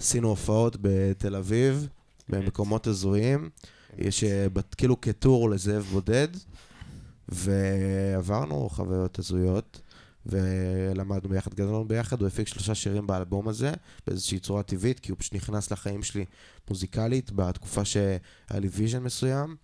[0.00, 1.88] עשינו הופעות בתל אביב,
[2.28, 3.48] במקומות הזויים,
[3.98, 6.28] יש אה, כאילו כטור לזאב בודד,
[7.28, 9.80] ועברנו חוויות הזויות,
[10.26, 13.72] ולמדנו ביחד, גדלנו ביחד, הוא הפיק שלושה שירים באלבום הזה,
[14.06, 16.24] באיזושהי צורה טבעית, כי הוא פשוט נכנס לחיים שלי
[16.70, 18.18] מוזיקלית, בתקופה שהיה
[18.50, 19.56] לי vision מסוים.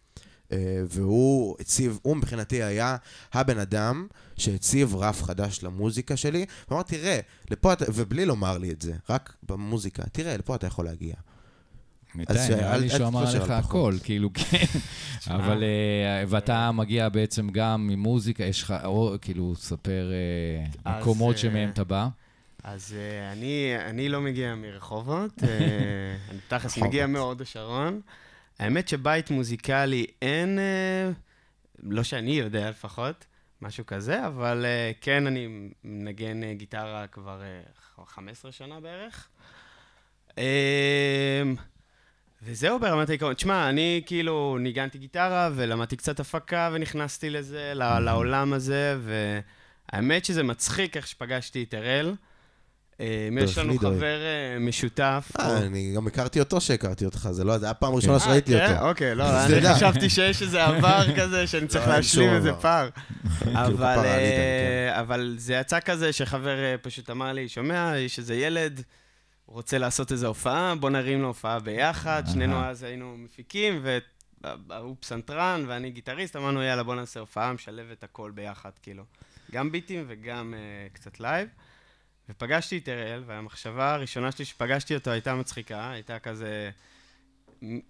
[0.53, 2.97] אה, והוא הציב, הוא מבחינתי היה
[3.33, 7.21] הבן אדם שהציב רף חדש למוזיקה שלי, ואמרתי, תראה,
[7.51, 11.15] לפה אתה, ובלי לומר לי את זה, רק במוזיקה, תראה, לפה אתה יכול להגיע.
[12.15, 14.79] ניתן, נראה לי שהוא אמר לך הכל, כאילו, כן.
[15.31, 18.75] אבל, אה, ואתה מגיע בעצם גם ממוזיקה, יש לך,
[19.21, 20.11] כאילו, ספר
[20.87, 22.09] אה, מקומות שמהם אתה בא.
[22.65, 22.95] אז
[23.33, 25.43] אני, אני לא מגיע מרחובות,
[26.31, 28.01] אני תכלס מגיע מהוד השרון.
[28.59, 30.59] האמת שבית מוזיקלי אין,
[31.83, 33.27] לא שאני יודע לפחות,
[33.63, 34.67] משהו כזה, אבל
[35.01, 37.43] כן, אני מנגן גיטרה כבר
[38.07, 39.29] 15 שנה בערך.
[42.45, 43.35] וזהו ברמת העיקרון.
[43.35, 48.97] תשמע, אני כאילו ניגנתי גיטרה ולמדתי קצת הפקה ונכנסתי לזה, לעולם הזה,
[49.93, 52.15] והאמת שזה מצחיק איך שפגשתי את אראל.
[53.01, 55.31] אמ, יש לנו חבר אה, משותף.
[55.39, 58.65] אה, אני גם הכרתי אותו שהכרתי אותך, זה לא, זה היה פעם ראשונה שראיתי אה,
[58.67, 58.79] אותו.
[58.79, 58.87] כן?
[58.89, 62.89] אוקיי, לא, אני חשבתי שיש איזה עבר כזה, שאני צריך להשלים איזה פער.
[63.45, 64.93] כאילו, כן.
[64.93, 68.83] אבל זה יצא כזה שחבר פשוט אמר לי, שומע, יש איזה ילד,
[69.47, 73.85] רוצה לעשות איזו הופעה, בוא נרים לו הופעה ביחד, שנינו אז היינו מפיקים,
[74.45, 79.05] והוא פסנתרן ואני גיטריסט, אמרנו, יאללה, בוא נעשה הופעה, משלב את הכל ביחד, כאילו.
[79.53, 81.49] גם ביטים וגם אה, קצת לייב.
[82.29, 86.71] ופגשתי את אראל, והמחשבה הראשונה שלי שפגשתי אותו הייתה מצחיקה, הייתה כזה...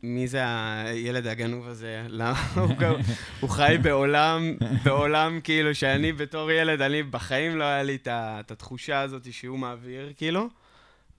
[0.02, 2.04] מי זה הילד הגנוב הזה?
[2.08, 2.74] למה הוא,
[3.40, 9.00] הוא חי בעולם, בעולם כאילו שאני בתור ילד, אני בחיים לא היה לי את התחושה
[9.00, 10.48] הזאת שהוא מעביר, כאילו.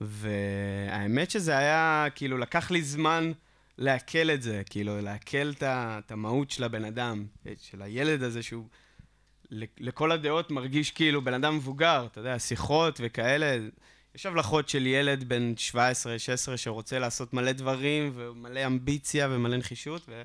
[0.06, 3.32] והאמת שזה היה, כאילו, לקח לי זמן
[3.78, 7.26] לעכל את זה, כאילו, לעכל את המהות של הבן אדם,
[7.58, 8.66] של הילד הזה שהוא
[9.80, 13.58] לכל הדעות מרגיש כאילו בן אדם מבוגר, אתה יודע, שיחות וכאלה.
[14.16, 15.54] יש הבלחות של ילד בן
[16.54, 20.24] 17-16 שרוצה לעשות מלא דברים ומלא אמביציה ומלא נחישות, ו...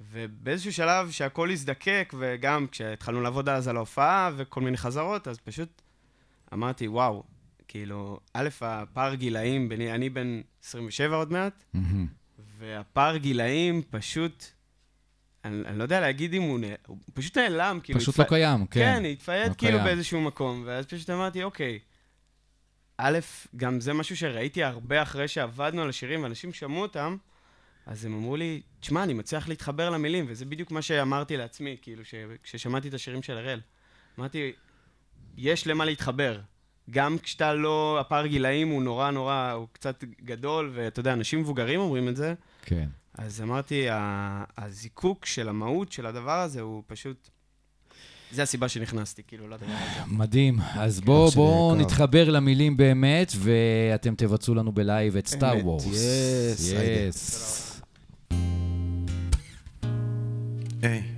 [0.00, 5.82] ובאיזשהו שלב שהכל הזדקק, וגם כשהתחלנו לעבוד אז על ההופעה וכל מיני חזרות, אז פשוט
[6.52, 7.22] אמרתי, וואו,
[7.68, 11.78] כאילו, א', הפער גילאים, ביני, אני בן 27 עוד מעט, mm-hmm.
[12.58, 14.44] והפער גילאים פשוט,
[15.44, 18.00] אני, אני לא יודע להגיד אם הוא, הוא פשוט נעלם, כאילו...
[18.00, 18.32] פשוט התפ...
[18.32, 18.80] לא קיים, כן.
[18.80, 19.84] כן, התפייד לא כאילו קיים.
[19.84, 21.78] באיזשהו מקום, ואז פשוט אמרתי, אוקיי,
[22.96, 23.18] א',
[23.56, 27.16] גם זה משהו שראיתי הרבה אחרי שעבדנו על השירים, ואנשים שמעו אותם,
[27.86, 32.02] אז הם אמרו לי, תשמע, אני מצליח להתחבר למילים, וזה בדיוק מה שאמרתי לעצמי, כאילו,
[32.42, 33.60] כששמעתי את השירים של הראל.
[34.18, 34.52] אמרתי,
[35.36, 36.40] יש למה להתחבר.
[36.90, 41.80] גם כשאתה לא, הפער גילאים הוא נורא נורא, הוא קצת גדול, ואתה יודע, אנשים מבוגרים
[41.80, 42.34] אומרים את זה.
[42.62, 42.88] כן.
[43.18, 43.86] אז אמרתי,
[44.58, 47.28] הזיקוק של המהות של הדבר הזה הוא פשוט...
[48.32, 50.00] זה הסיבה שנכנסתי, כאילו, לדבר הזה.
[50.06, 50.58] מדהים.
[50.74, 55.86] אז בואו בוא נתחבר למילים באמת, ואתם תבצעו לנו בלייב את סטאר וורס.
[55.86, 57.82] יס, יס.
[60.82, 61.17] היי.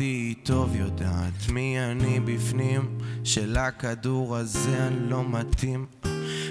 [0.00, 5.86] אותי טוב, יודעת מי אני בפנים שלכדור הזה אני לא מתאים.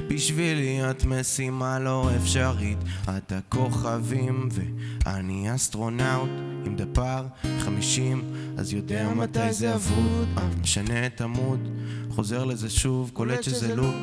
[0.10, 2.78] בשבילי את משימה לא אפשרית
[3.18, 6.30] את הכוכבים ואני אסטרונאוט
[6.66, 7.26] עם דפר
[7.60, 10.28] חמישים אז יודע מתי זה אבוד.
[10.38, 11.70] אה, משנה את עמוד
[12.10, 13.96] חוזר לזה שוב קולט שזה לופ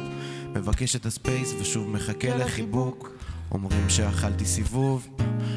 [0.54, 3.10] מבקש את הספייס ושוב מחכה לחיבוק
[3.52, 5.08] אומרים שאכלתי סיבוב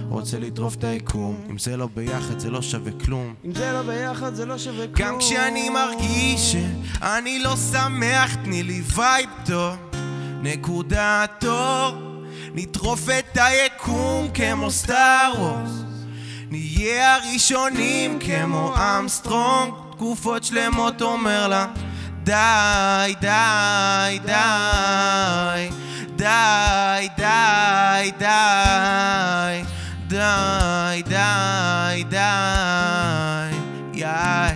[0.10, 1.36] רוצה לטרוף את היקום.
[1.50, 3.34] אם זה לא ביחד זה לא שווה כלום.
[3.46, 5.10] אם זה לא ביחד זה לא שווה כלום.
[5.10, 9.76] גם כשאני מרגיש שאני לא שמח תני לי vibe טוב
[10.42, 11.92] נקודת אור
[12.54, 15.72] נטרוף את היקום כמו Star Wars.
[16.52, 19.74] נהיה הראשונים כמו ארמסטרונג.
[19.92, 21.68] תקופות שלמות אומר לה
[22.24, 25.70] די, די, די
[26.20, 29.64] די, די, די
[30.10, 32.18] די, די, די,
[33.94, 34.56] יאי.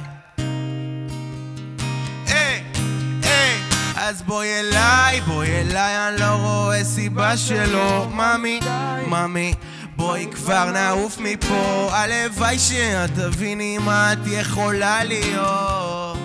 [3.96, 8.08] אז בואי אליי, בואי אליי, אני לא רואה סיבה שלא.
[8.12, 8.60] ממי,
[9.08, 9.54] ממי,
[9.96, 16.23] בואי כבר נעוף מפה, הלוואי שאת תביני מה את יכולה להיות.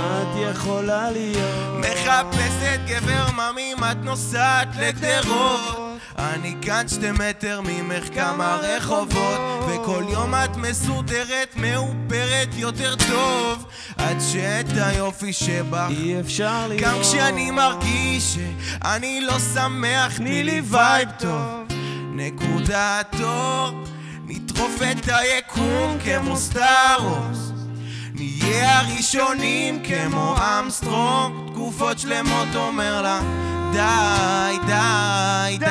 [0.00, 1.78] מה את יכולה להיות?
[1.78, 5.90] מחפשת גבר ממי, את נוסעת לגדרות.
[6.18, 9.40] אני כאן שתי מטר ממך כמה רחובות.
[9.68, 13.66] וכל יום את מסודרת, מאופרת יותר טוב.
[13.96, 15.86] עד שאת היופי שבך.
[15.90, 16.82] אי אפשר לראות.
[16.82, 21.64] גם כשאני מרגיש שאני לא שמח, תני לי vibe טוב.
[22.14, 23.70] נקודת אור
[24.26, 27.50] נטרוף את היקום כמו Star Wars
[28.20, 33.20] נהיה הראשונים כמו אמסטרונג תקופות שלמות אומר לה
[33.72, 35.66] די, די, די,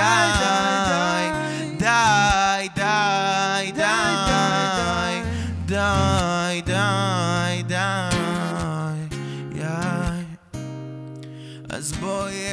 [1.77, 4.39] די, די, די, די
[5.65, 8.09] די, די, די,
[9.51, 9.69] די.
[11.69, 12.48] אז בואי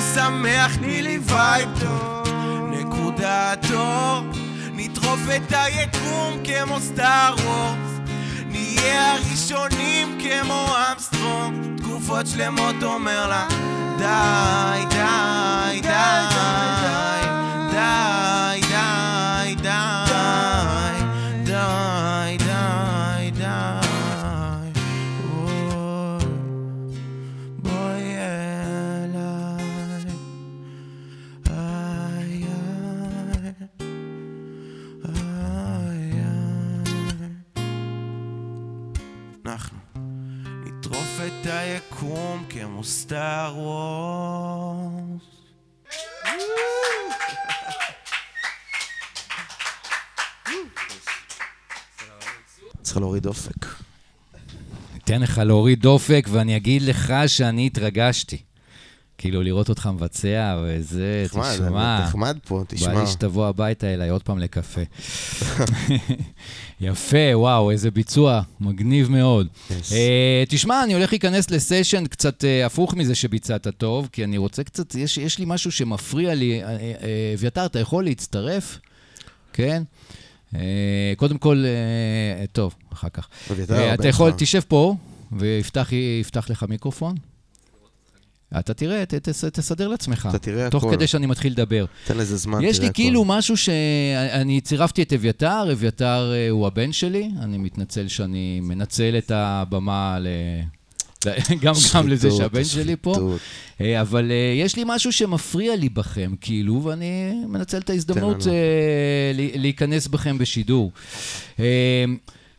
[0.00, 2.28] לא שמח, תני לי vibe טוב
[2.70, 4.22] נקודת אור
[4.72, 8.10] נטרוף את היקום כמו Star Wars
[8.46, 13.46] נהיה הראשונים כמו ארמסטרונג תקופות שלמות אומר לה
[13.98, 15.88] די, די, די,
[17.72, 18.69] די, די,
[42.80, 45.22] כמו סטאר וורס.
[52.82, 53.66] צריך להוריד אופק.
[54.96, 58.42] אתן לך להוריד דופק, ואני אגיד לך שאני התרגשתי.
[59.20, 62.00] כאילו, לראות אותך מבצע וזה, נחמד, תשמע.
[62.04, 63.00] נחמד פה, בא תשמע.
[63.00, 64.80] לי שתבוא הביתה אליי עוד פעם לקפה.
[66.80, 69.46] יפה, וואו, איזה ביצוע, מגניב מאוד.
[69.46, 69.72] Yes.
[69.92, 74.64] אה, תשמע, אני הולך להיכנס לסשן קצת אה, הפוך מזה שביצעת טוב, כי אני רוצה
[74.64, 76.64] קצת, יש, יש לי משהו שמפריע לי.
[76.64, 78.78] אה, אביתר, אתה יכול להצטרף?
[79.52, 79.82] כן?
[80.54, 83.28] אה, קודם כל, אה, טוב, אחר כך.
[83.50, 84.32] הבן אתה יכול.
[84.36, 84.94] תשב פה,
[85.32, 87.14] ויפתח יפתח לך מיקרופון.
[88.58, 90.28] אתה תראה, ת, תס, תסדר לעצמך.
[90.30, 90.96] אתה תראה תוך הכל.
[90.96, 91.84] כדי שאני מתחיל לדבר.
[92.04, 92.94] תן לזה זמן, יש תראה לי הכל.
[92.94, 99.18] כאילו משהו שאני צירפתי את אביתר, אביתר אה, הוא הבן שלי, אני מתנצל שאני מנצל
[99.18, 100.26] את הבמה ל...
[101.62, 103.40] גם, גם לזה שחיתות, שהבן שלי פה, שחיתות.
[103.80, 108.46] אה, אבל אה, יש לי משהו שמפריע לי בכם, כאילו, ואני מנצל את ההזדמנות
[109.54, 110.92] להיכנס בכם בשידור.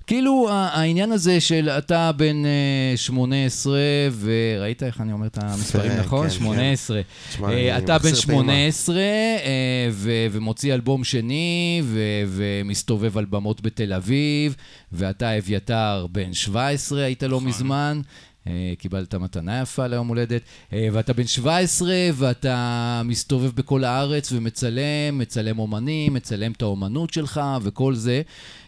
[0.01, 3.79] אה, כאילו, העניין הזה של אתה בן אה, 18,
[4.19, 6.23] וראית איך אני אומר את המספרים כן, נכון?
[6.29, 6.33] כן.
[6.33, 7.01] 18.
[7.29, 8.43] תשמע, אה, אני אתה בן מחסיר פעימה.
[8.43, 9.89] 18 אה,
[10.31, 11.81] ומוציא אלבום שני
[12.27, 14.55] ומסתובב על במות בתל אביב,
[14.91, 18.01] ואתה אביתר בן 17, היית לא מזמן.
[18.47, 20.41] אה, קיבלת מתנה יפה ליום הולדת,
[20.73, 27.41] אה, ואתה בן 17 ואתה מסתובב בכל הארץ ומצלם, מצלם אומנים, מצלם את האומנות שלך
[27.62, 28.21] וכל זה,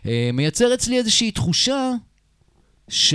[0.05, 1.91] אה, מייצר אצלי איזושהי תחושה
[2.89, 3.13] ש...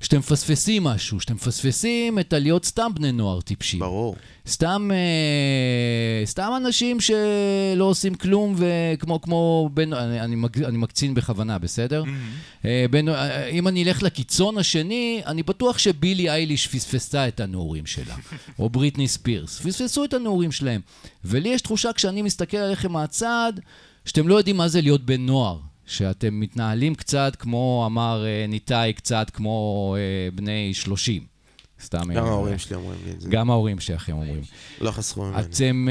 [0.00, 3.80] שאתם מפספסים משהו, שאתם מפספסים את הלהיות סתם בני נוער טיפשים.
[3.80, 4.16] ברור.
[4.46, 11.58] סתם, אה, סתם אנשים שלא עושים כלום, וכמו כמו בן, אני, אני, אני מקצין בכוונה,
[11.58, 12.02] בסדר?
[12.64, 17.86] אה, בין, אה, אם אני אלך לקיצון השני, אני בטוח שבילי אייליש פספסה את הנעורים
[17.86, 18.14] שלה,
[18.58, 20.80] או בריטני ספירס, פספסו את הנעורים שלהם.
[21.24, 23.52] ולי יש תחושה כשאני מסתכל עליכם מהצד,
[24.04, 25.58] שאתם לא יודעים מה זה להיות בן נוער.
[25.88, 31.22] שאתם מתנהלים קצת כמו, אמר אה, ניתאי, קצת כמו אה, בני 30.
[31.82, 32.12] סתם...
[32.14, 33.28] גם אה, ההורים שלי אומרים לי את זה.
[33.30, 34.40] גם ההורים שלכם אומרים.
[34.80, 35.40] לא חסכו ממני.
[35.40, 35.88] אתם...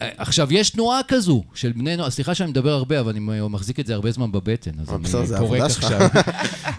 [0.00, 3.86] עכשיו, יש תנועה כזו של בני נוער, סליחה שאני מדבר הרבה, אבל אני מחזיק את
[3.86, 5.60] זה הרבה זמן בבטן, אז אני פורק.
[5.60, 6.00] עכשיו.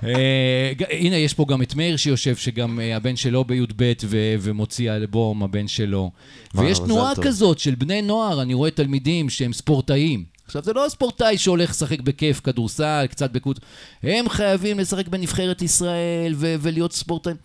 [0.04, 3.94] אה, הנה, יש פה גם את מאיר שיושב, שגם אה, הבן שלו בי"ב
[4.40, 6.12] ומוציא אלבום, הבן שלו.
[6.56, 7.14] ויש תנועה.
[7.22, 10.24] כזאת של בני נוער, אני רואה תלמידים שהם ספורטאים.
[10.52, 13.58] עכשיו, זה לא ספורטאי שהולך לשחק בכיף, כדורסל, קצת בקבוצ...
[14.04, 17.36] הם חייבים לשחק בנבחרת ישראל ו- ולהיות ספורטאים.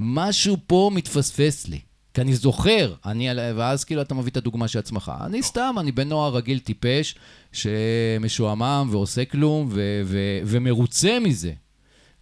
[0.00, 1.80] משהו פה מתפספס לי.
[2.14, 5.12] כי אני זוכר, אני, ואז כאילו אתה מביא את הדוגמה של עצמך.
[5.26, 7.14] אני סתם, אני בן נוער רגיל טיפש,
[7.52, 11.52] שמשועמם ועושה כלום ו- ו- ומרוצה מזה.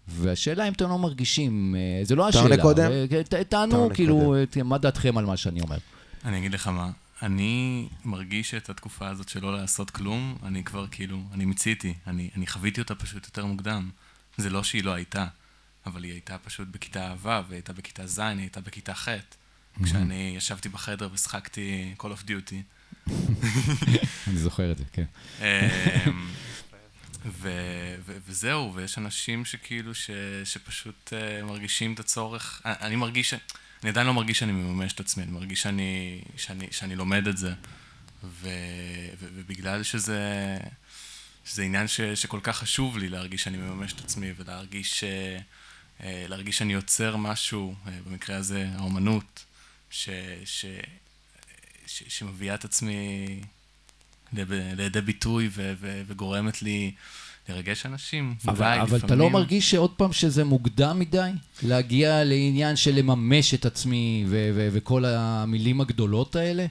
[0.08, 2.62] והשאלה אם אתם לא מרגישים, אה, זה לא השאלה.
[2.62, 2.90] קודם?
[2.92, 5.76] אה, ת- אתה תענו, עונה כאילו, אה, מה דעתכם על מה שאני אומר?
[6.24, 6.90] אני אגיד לך מה,
[7.22, 12.30] אני מרגיש את התקופה הזאת של לא לעשות כלום, אני כבר כאילו, אני מיציתי, אני,
[12.36, 13.90] אני חוויתי אותה פשוט יותר מוקדם.
[14.36, 15.26] זה לא שהיא לא הייתה,
[15.86, 19.08] אבל היא הייתה פשוט בכיתה ו', והיא הייתה בכיתה ז', היא הייתה בכיתה ח'.
[19.84, 22.54] כשאני ישבתי בחדר ושחקתי Call of Duty.
[24.28, 25.04] אני זוכר את זה, כן.
[25.40, 25.44] אמ,
[27.40, 30.10] ו- ו- וזהו, ויש אנשים שכאילו, ש-
[30.44, 33.34] שפשוט אה, מרגישים את הצורך, אני, אני מרגיש, ש-
[33.82, 37.36] אני עדיין לא מרגיש שאני מממש את עצמי, אני מרגיש שאני, שאני, שאני לומד את
[37.36, 37.52] זה,
[38.24, 38.48] ו-
[39.20, 40.56] ו- ובגלל שזה,
[41.44, 45.04] שזה עניין ש, שכל כך חשוב לי להרגיש שאני מממש את עצמי ולהרגיש
[46.02, 49.44] אה, להרגיש שאני יוצר משהו, אה, במקרה הזה האומנות,
[49.90, 50.08] ש,
[50.44, 50.64] ש,
[51.86, 53.40] ש, שמביאה את עצמי
[54.32, 56.92] לידי ביטוי ו, ו, וגורמת לי
[57.48, 58.34] לרגש אנשים.
[58.48, 59.04] אבל, אולי, אבל לפעמים...
[59.04, 61.30] אתה לא מרגיש שעוד פעם שזה מוקדם מדי?
[61.62, 66.66] להגיע לעניין של לממש את עצמי ו- ו- וכל המילים הגדולות האלה?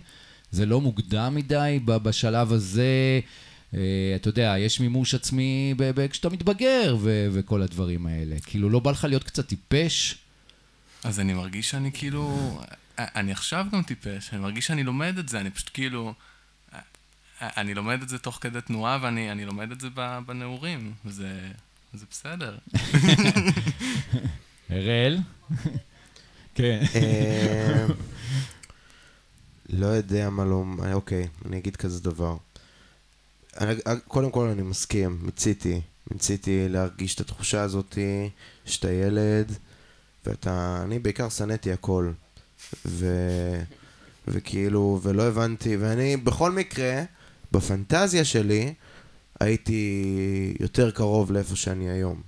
[0.51, 3.19] זה לא מוקדם מדי בשלב הזה?
[3.73, 3.79] אה,
[4.15, 5.73] אתה יודע, יש מימוש עצמי
[6.09, 8.35] כשאתה מתבגר ו- וכל הדברים האלה.
[8.45, 10.17] כאילו, לא בא לך להיות קצת טיפש?
[11.03, 12.57] אז אני מרגיש שאני כאילו...
[12.99, 16.13] אני עכשיו גם טיפש, אני מרגיש שאני לומד את זה, אני פשוט כאילו...
[17.41, 19.87] אני לומד את זה תוך כדי תנועה, ואני לומד את זה
[20.25, 21.51] בנעורים, זה,
[21.93, 22.57] זה בסדר.
[24.71, 25.17] אראל?
[26.55, 26.83] כן.
[29.69, 30.63] לא יודע מה לא...
[30.93, 32.37] אוקיי, אני אגיד כזה דבר.
[34.07, 35.81] קודם כל אני מסכים, מיציתי.
[36.11, 37.97] מיציתי להרגיש את התחושה הזאת
[38.65, 39.51] שאתה ילד,
[40.25, 40.81] ואתה...
[40.83, 42.11] אני בעיקר שנאתי הכל.
[42.85, 43.05] ו...
[44.27, 47.03] וכאילו, ולא הבנתי, ואני בכל מקרה,
[47.51, 48.73] בפנטזיה שלי,
[49.39, 52.21] הייתי יותר קרוב לאיפה שאני היום.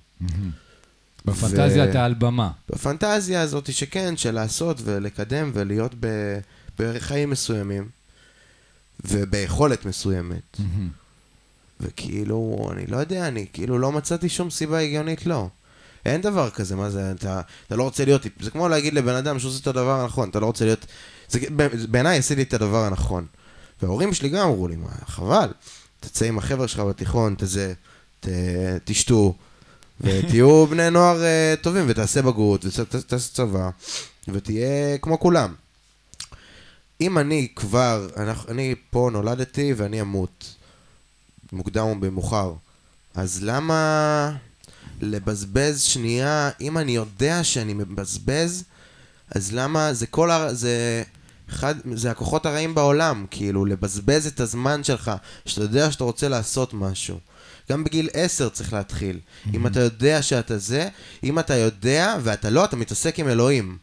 [1.26, 1.90] בפנטזיה ו...
[1.90, 2.52] אתה על במה.
[2.70, 6.08] בפנטזיה הזאת שכן, של לעשות ולקדם ולהיות ב...
[6.80, 7.90] בחיים מסוימים,
[9.06, 10.58] וביכולת מסוימת.
[11.80, 15.50] וכאילו, אני לא יודע, אני כאילו לא מצאתי שום סיבה הגיונית לא.
[16.06, 19.40] אין דבר כזה, מה זה, אתה, אתה לא רוצה להיות, זה כמו להגיד לבן אדם
[19.40, 20.86] שהוא עושה את הדבר הנכון, אתה לא רוצה להיות,
[21.30, 21.40] זה,
[21.90, 23.26] בעיניי עשיתי את הדבר הנכון.
[23.82, 25.50] וההורים שלי גם אמרו לי, מה, חבל,
[26.00, 27.74] תצא עם החבר'ה שלך בתיכון, תזה,
[28.20, 28.28] ת,
[28.86, 29.36] תשתו,
[30.02, 33.70] ותהיו בני נוער uh, טובים, ותעשה בגרות, ותעשה צבא,
[34.28, 35.54] ותהיה כמו כולם.
[37.02, 40.56] אם אני כבר, אני, אני פה נולדתי ואני אמות,
[41.52, 42.54] מוקדם או במאוחר.
[43.16, 44.36] אז למה
[45.02, 48.64] לבזבז שנייה, אם אני יודע שאני מבזבז,
[49.36, 50.54] אז למה, זה כל ה...
[50.54, 51.04] זה...
[51.50, 55.12] אחד, זה הכוחות הרעים בעולם, כאילו, לבזבז את הזמן שלך,
[55.46, 57.20] שאתה יודע שאתה רוצה לעשות משהו.
[57.72, 59.20] גם בגיל עשר צריך להתחיל.
[59.20, 59.50] Mm-hmm.
[59.56, 60.88] אם אתה יודע שאתה זה,
[61.24, 63.78] אם אתה יודע ואתה לא, אתה מתעסק עם אלוהים.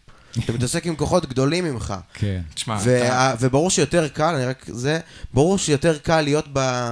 [0.45, 1.95] אתה מתעסק עם כוחות גדולים ממך.
[2.15, 2.41] כן.
[2.55, 3.35] תשמע, אתה...
[3.41, 4.99] וברור שיותר קל, אני רק זה,
[5.35, 6.91] ברור שיותר קל להיות ב...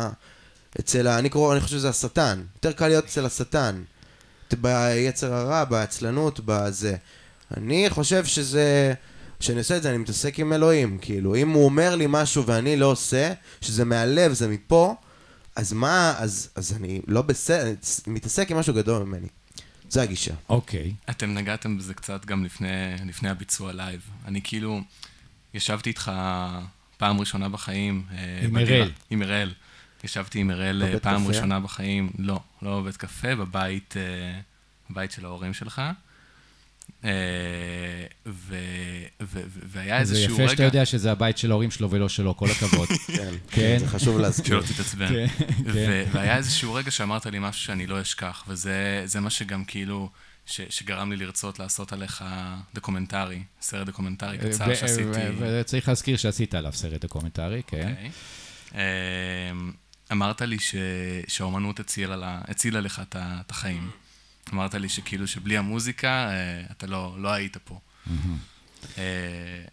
[0.81, 1.19] אצל, ה...
[1.19, 2.43] אני קורא, אני חושב שזה השטן.
[2.55, 3.83] יותר קל להיות אצל השטן.
[4.61, 6.97] ביצר הרע, בעצלנות, בזה.
[7.57, 8.95] אני חושב שזה...
[9.45, 10.99] כשאני עושה את זה, אני מתעסק עם אלוהים.
[10.99, 14.97] כאילו, אם הוא אומר לי משהו ואני לא עושה, שזה מהלב, זה מפה,
[15.57, 17.75] אז מה, אז, אז אני לא בסדר, אני
[18.07, 19.29] מתעסק עם משהו גדול ממני.
[19.89, 20.35] זה הגישה.
[20.49, 20.95] אוקיי.
[20.97, 21.11] אוקיי.
[21.11, 22.69] אתם נגעתם בזה קצת גם לפני,
[23.07, 24.01] לפני הביצוע לייב.
[24.25, 24.81] אני כאילו,
[25.55, 26.13] ישבתי איתך
[26.97, 28.03] פעם ראשונה בחיים.
[28.13, 28.91] אה, עם אראל.
[29.11, 29.53] עם אראל.
[30.05, 31.29] ישבתי עם אראל אה, פעם קפה?
[31.29, 34.41] ראשונה בחיים, לא, לא בבית קפה, בבית, אה,
[34.91, 35.83] בבית של ההורים שלך.
[37.05, 37.11] אה,
[38.27, 40.37] והיה איזשהו רגע...
[40.37, 42.89] זה יפה שאתה יודע שזה הבית של ההורים שלו ולא שלו, כל הכבוד.
[43.17, 44.63] כן, כן, זה חשוב להזכיר.
[44.63, 45.09] שלא תתעצבן.
[45.09, 45.27] כן,
[45.73, 46.05] כן.
[46.13, 50.11] והיה איזשהו רגע שאמרת לי משהו שאני לא אשכח, וזה מה שגם כאילו...
[50.47, 52.25] ש, שגרם לי לרצות לעשות עליך
[52.75, 55.21] דוקומנטרי, סרט דוקומנטרי קצר שעשיתי.
[55.39, 57.95] וצריך להזכיר שעשית עליו סרט דוקומנטרי, כן.
[57.95, 58.09] אוקיי.
[58.71, 58.83] אוקיי.
[60.13, 60.75] אמרת לי ש...
[61.29, 62.41] שהאומנות הצילה, לה...
[62.49, 63.91] הצילה לך את החיים.
[64.55, 67.79] אמרת לי שכאילו שבלי המוזיקה אה, אתה לא, לא היית פה.
[68.99, 69.65] אה,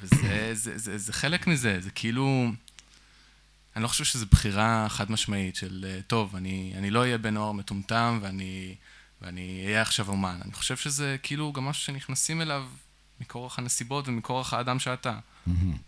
[0.00, 2.50] וזה זה, זה, זה חלק מזה, זה כאילו...
[3.76, 7.34] אני לא חושב שזו בחירה חד משמעית של, אה, טוב, אני, אני לא אהיה בן
[7.34, 8.74] נוער מטומטם ואני,
[9.22, 10.38] ואני אהיה עכשיו אומן.
[10.44, 12.64] אני חושב שזה כאילו גם משהו שנכנסים אליו
[13.20, 15.18] מכורח הנסיבות ומכורח האדם שאתה.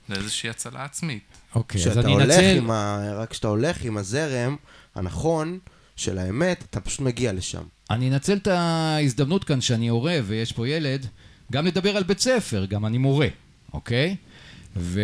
[0.08, 1.38] זה איזושהי הצלה עצמית.
[1.54, 2.70] אוקיי, אז אני אנצל...
[2.70, 3.12] ה...
[3.14, 4.56] רק כשאתה הולך עם הזרם
[4.94, 5.58] הנכון
[5.96, 7.62] של האמת, אתה פשוט מגיע לשם.
[7.90, 11.06] אני אנצל את ההזדמנות כאן שאני הורה ויש פה ילד,
[11.52, 13.28] גם לדבר על בית ספר, גם אני מורה,
[13.72, 14.16] אוקיי?
[14.78, 15.00] ו...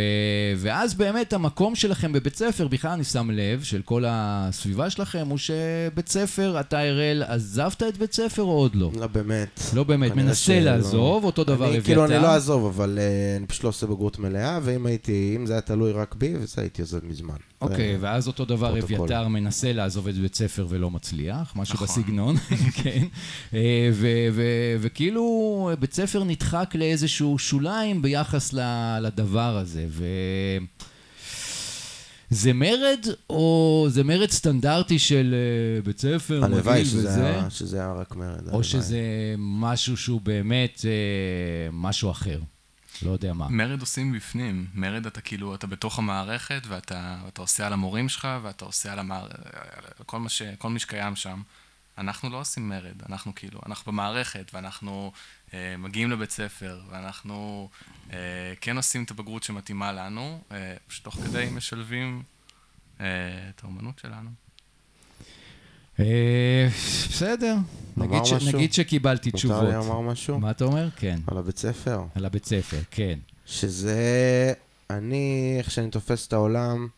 [0.56, 5.38] ואז באמת המקום שלכם בבית ספר, בכלל אני שם לב, של כל הסביבה שלכם, הוא
[5.38, 8.90] שבית ספר, אתה הראל, עזבת את בית ספר או עוד לא?
[8.94, 9.60] לא באמת.
[9.74, 11.84] לא באמת, מנסה לעזוב, אותו דבר אביתר.
[11.84, 15.46] כאילו, אני לא אעזוב, אבל uh, אני פשוט לא עושה בגרות מלאה, ואם הייתי, אם
[15.46, 17.36] זה היה תלוי רק בי, וזה הייתי עוזב מזמן.
[17.60, 21.86] אוקיי, ואז אותו דבר אביתר מנסה לעזוב את בית ספר ולא מצליח, משהו נכון.
[21.86, 22.36] בסגנון,
[22.82, 23.06] כן.
[23.54, 23.90] אה,
[24.80, 28.54] וכאילו, בית ספר נדחק לאיזשהו שוליים ביחס
[29.00, 30.04] לדבר הזה, ו...
[32.30, 35.34] זה מרד, או זה מרד סטנדרטי של
[35.82, 36.56] uh, בית ספר, מגעיל וזה?
[36.56, 38.40] הלוואי שזה, שזה היה רק מרד.
[38.40, 38.64] או הלוואי.
[38.64, 39.00] שזה
[39.38, 40.84] משהו שהוא באמת uh,
[41.72, 42.40] משהו אחר.
[43.02, 43.48] לא יודע מה.
[43.48, 44.66] מרד עושים בפנים.
[44.74, 48.98] מרד אתה כאילו, אתה בתוך המערכת, ואתה, ואתה עושה על המורים שלך, ואתה עושה על
[48.98, 49.28] המער...
[50.06, 50.42] כל, מה ש...
[50.58, 51.42] כל מי שקיים שם.
[51.98, 55.12] אנחנו לא עושים מרד, אנחנו כאילו, אנחנו במערכת, ואנחנו
[55.54, 57.68] אה, מגיעים לבית ספר, ואנחנו
[58.12, 58.18] אה,
[58.60, 62.22] כן עושים את הבגרות שמתאימה לנו, אה, שתוך כדי משלבים
[63.00, 63.06] אה,
[63.50, 64.30] את האומנות שלנו.
[66.00, 66.68] אה,
[67.08, 67.56] בסדר,
[67.96, 68.32] נגיד, ש...
[68.32, 69.56] נגיד שקיבלתי תשובות.
[69.56, 70.38] מותר לי לומר משהו?
[70.38, 70.88] מה אתה אומר?
[70.96, 71.20] כן.
[71.26, 72.02] על הבית ספר.
[72.14, 73.18] על הבית ספר, כן.
[73.46, 74.52] שזה...
[74.90, 76.88] אני, איך שאני תופס את העולם,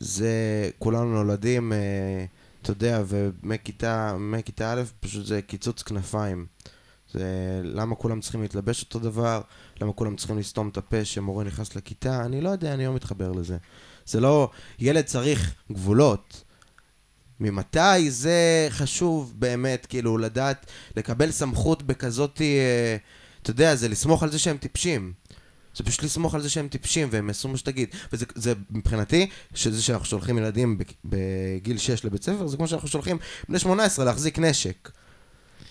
[0.00, 0.70] זה...
[0.78, 2.24] כולנו נולדים, אה,
[2.66, 6.46] אתה יודע, ומכיתה מכיתה א', פשוט זה קיצוץ כנפיים.
[7.12, 9.40] זה למה כולם צריכים להתלבש אותו דבר,
[9.80, 13.32] למה כולם צריכים לסתום את הפה כשמורה נכנס לכיתה, אני לא יודע, אני לא מתחבר
[13.32, 13.56] לזה.
[14.06, 14.50] זה לא...
[14.78, 16.44] ילד צריך גבולות.
[17.40, 22.96] ממתי זה חשוב באמת, כאילו, לדעת, לקבל סמכות בכזאת, אה,
[23.42, 25.12] אתה יודע, זה לסמוך על זה שהם טיפשים.
[25.76, 27.88] זה פשוט לסמוך על זה שהם טיפשים והם יעשו מה שתגיד.
[28.12, 33.18] וזה זה, מבחינתי, שזה שאנחנו שולחים ילדים בגיל 6 לבית ספר, זה כמו שאנחנו שולחים
[33.48, 34.90] בני 18 להחזיק נשק.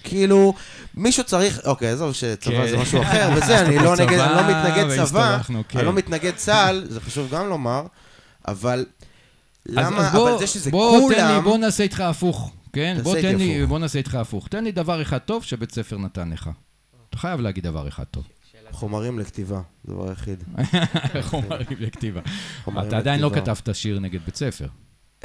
[0.03, 0.53] כאילו,
[0.95, 2.69] מישהו צריך, אוקיי, עזוב שצבא כן.
[2.69, 5.77] זה משהו אחר, וזה, אני לא, נגד, אני לא מתנגד צבא, כן.
[5.77, 7.85] אני לא מתנגד צה"ל, זה חשוב גם לומר,
[8.47, 8.85] אבל
[9.65, 12.97] למה, אבל זה שזה כולם, בוא נעשה איתך הפוך, כן?
[13.03, 13.65] בוא תן לי.
[13.65, 14.47] בוא נעשה איתך הפוך.
[14.47, 16.49] תן לי דבר אחד טוב שבית ספר נתן לך.
[17.09, 18.23] אתה חייב להגיד דבר אחד טוב.
[18.75, 20.43] חומרים לכתיבה, דבר היחיד.
[21.21, 22.21] חומרים לכתיבה.
[22.87, 23.31] אתה עדיין לא.
[23.35, 24.67] כתבת שיר נגד בית ספר.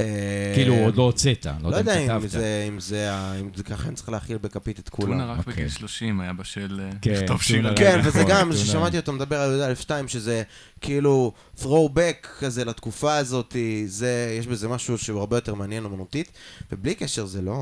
[0.01, 2.29] אה, כאילו, עוד לא הוצאת, לא לא יודע אם אם כתבת.
[2.29, 5.11] זה, אם זה, אם זה ככה, אני צריך להכיל בכפית את כולם.
[5.11, 5.53] טונה רק אוקיי.
[5.53, 7.75] בגיל 30 היה בשל אה, כן, לכתוב שיר.
[7.75, 8.63] כן, נכון, וזה גם, תודה.
[8.63, 10.43] ששמעתי אותו מדבר על י"א 2, שזה
[10.81, 16.31] כאילו throwback כזה לתקופה הזאת, זה, יש בזה משהו שהוא הרבה יותר מעניין אומנותית,
[16.71, 17.55] ובלי קשר זה לא,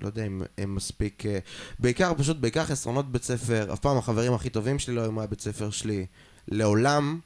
[0.00, 1.38] לא יודע אם הם מספיק, אה,
[1.78, 5.40] בעיקר, פשוט בעיקר חסרונות בית ספר, אף פעם החברים הכי טובים שלי לא היו מהבית
[5.40, 6.06] ספר שלי,
[6.48, 7.18] לעולם,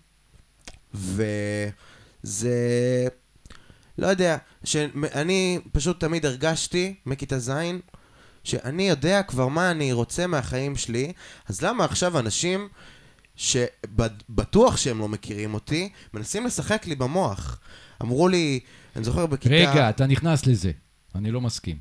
[0.95, 2.51] וזה...
[3.99, 7.53] לא יודע, שאני פשוט תמיד הרגשתי, מכיתה ז',
[8.44, 11.12] שאני יודע כבר מה אני רוצה מהחיים שלי,
[11.46, 12.68] אז למה עכשיו אנשים
[13.36, 17.61] שבטוח שהם לא מכירים אותי, מנסים לשחק לי במוח?
[18.03, 18.61] אמרו לי,
[18.96, 19.55] אני זוכר בכיתה...
[19.55, 20.70] רגע, אתה נכנס לזה.
[21.14, 21.76] אני לא מסכים.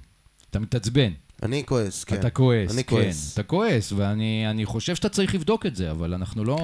[0.49, 1.11] אתה מתעצבן.
[1.43, 2.15] אני כועס, כן.
[2.15, 2.95] אתה כועס, אני כן.
[2.95, 3.33] כועס.
[3.33, 6.57] אתה כועס, ואני אני חושב שאתה צריך לבדוק את זה, אבל אנחנו לא...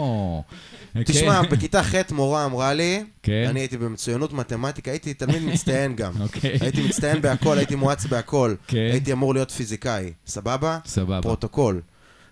[1.05, 1.49] תשמע, כן.
[1.49, 3.45] בכיתה ח' מורה אמרה לי, כן.
[3.49, 6.13] אני הייתי במצוינות מתמטיקה, הייתי תלמיד מצטיין גם.
[6.21, 6.57] אוקיי.
[6.61, 8.55] הייתי מצטיין בהכל, הייתי מואץ בהכל.
[8.67, 8.89] כן.
[8.91, 10.79] הייתי אמור להיות פיזיקאי, סבבה?
[10.85, 11.21] סבבה.
[11.21, 11.81] פרוטוקול.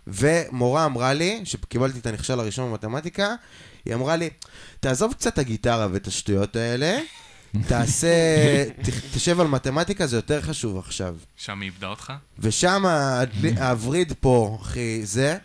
[0.07, 3.35] ומורה אמרה לי, שקיבלתי את הנכשל הראשון במתמטיקה,
[3.85, 4.29] היא אמרה לי,
[4.79, 6.99] תעזוב קצת את הגיטרה ואת השטויות האלה,
[7.67, 8.09] תעשה,
[9.13, 11.15] תשב על מתמטיקה, זה יותר חשוב עכשיו.
[11.35, 12.13] שם היא איבדה אותך?
[12.39, 12.83] ושם
[13.57, 15.37] הווריד פה, אחי, זה,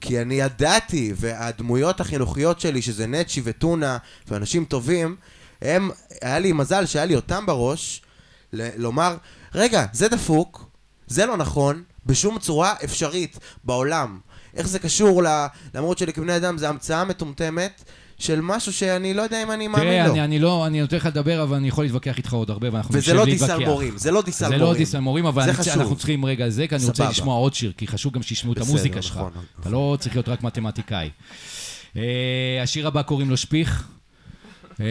[0.00, 5.16] כי אני ידעתי, והדמויות החינוכיות שלי, שזה נצ'י וטונה, ואנשים טובים,
[5.62, 5.90] הם,
[6.22, 8.02] היה לי מזל שהיה לי אותם בראש,
[8.52, 9.16] ל- לומר,
[9.54, 10.70] רגע, זה דפוק,
[11.06, 14.18] זה לא נכון, בשום צורה אפשרית בעולם.
[14.54, 17.82] איך זה קשור ל- למרות שלי כבני אדם, זה המצאה מטומטמת
[18.20, 20.12] של משהו שאני לא יודע אם אני מאמין תראה, לו.
[20.12, 22.94] אני, אני לא, אני נותן לך לדבר, אבל אני יכול להתווכח איתך עוד הרבה, ואנחנו
[22.94, 23.60] וזה לא דיס להתווכח.
[23.60, 24.58] על מורים, זה לא דיס על זה.
[24.58, 25.52] לא דיס על מורים, אבל אני.
[25.74, 27.10] אנחנו צריכים רגע זה, כי אני רוצה.
[27.10, 29.16] לשמוע עוד שיר, כי חשוב גם שישמעו את המוזיקה שלך.
[29.16, 29.72] נכון, אתה נכון.
[29.72, 31.10] לא צריך להיות רק מתמטיקאי.
[31.96, 33.88] אה, השיר הבא קוראים לו שפיך.
[34.80, 34.86] אה,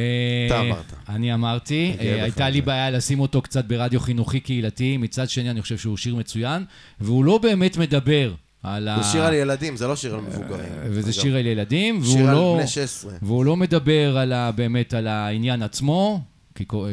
[0.48, 0.94] אתה אמרת.
[1.10, 1.96] אני אמרתי.
[2.00, 2.62] אה, הייתה לי.
[2.62, 6.66] בעיה לשים אותו קצת ברדיו חינוכי קהילתי, מצד שני אני חושב שהוא שיר מצוין,
[7.02, 8.34] והוא לא באמת מדבר
[8.64, 8.98] על ה...
[9.02, 10.70] זה שיר על ילדים, זה לא שיר על מבוגרים.
[10.84, 11.20] וזה אגב.
[11.20, 12.56] שיר על ילדים, והוא שיר על לא...
[12.58, 13.14] בני 16.
[13.22, 16.22] והוא לא מדבר על ה, באמת על העניין עצמו,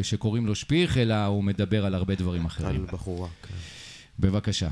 [0.02, 2.86] שקוראים לו שפיך, אלא הוא מדבר על הרבה דברים על אחרים.
[2.92, 3.28] בחורה.
[3.42, 3.54] כן.
[4.18, 4.68] בבקשה.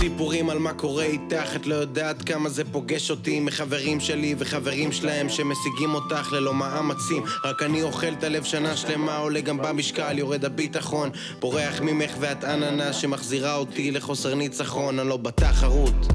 [0.00, 4.92] סיפורים על מה קורה איתך, את לא יודעת כמה זה פוגש אותי מחברים שלי וחברים
[4.92, 7.24] שלהם שמשיגים אותך ללא מאמצים.
[7.44, 12.44] רק אני אוכל את הלב שנה שלמה, עולה גם במשקל, יורד הביטחון בורח ממך ואת
[12.44, 16.06] עננה שמחזירה אותי לחוסר ניצחון, אני לא בתחרות.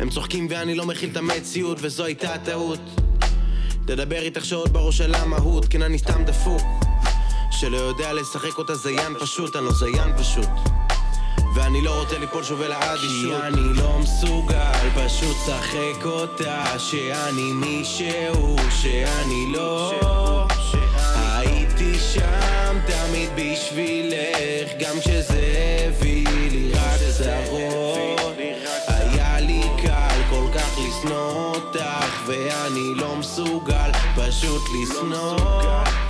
[0.00, 2.80] הם צוחקים ואני לא מכיל את המציאות וזו הייתה הטעות.
[3.86, 6.62] תדבר איתך שעות בראש על המהות, כן אני סתם דפוק.
[7.50, 10.48] שלא יודע לשחק אותה זיין פשוט, אני לא זיין פשוט
[11.54, 13.40] ואני לא רוצה ליפול שוב אל האדישות.
[13.40, 20.48] כי אני לא מסוגל, פשוט שחק אותה שאני מישהו, שאני לא.
[21.14, 25.42] הייתי שם תמיד בשבילך גם כשזה
[25.88, 28.34] הביא לי רק צרות.
[28.86, 36.03] היה לי קל כל כך לשנוא אותך ואני לא מסוגל פשוט לשנוא.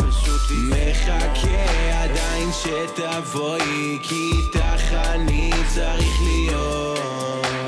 [0.50, 6.98] מחכה עדיין שתבואי כי איתך אני צריך להיות.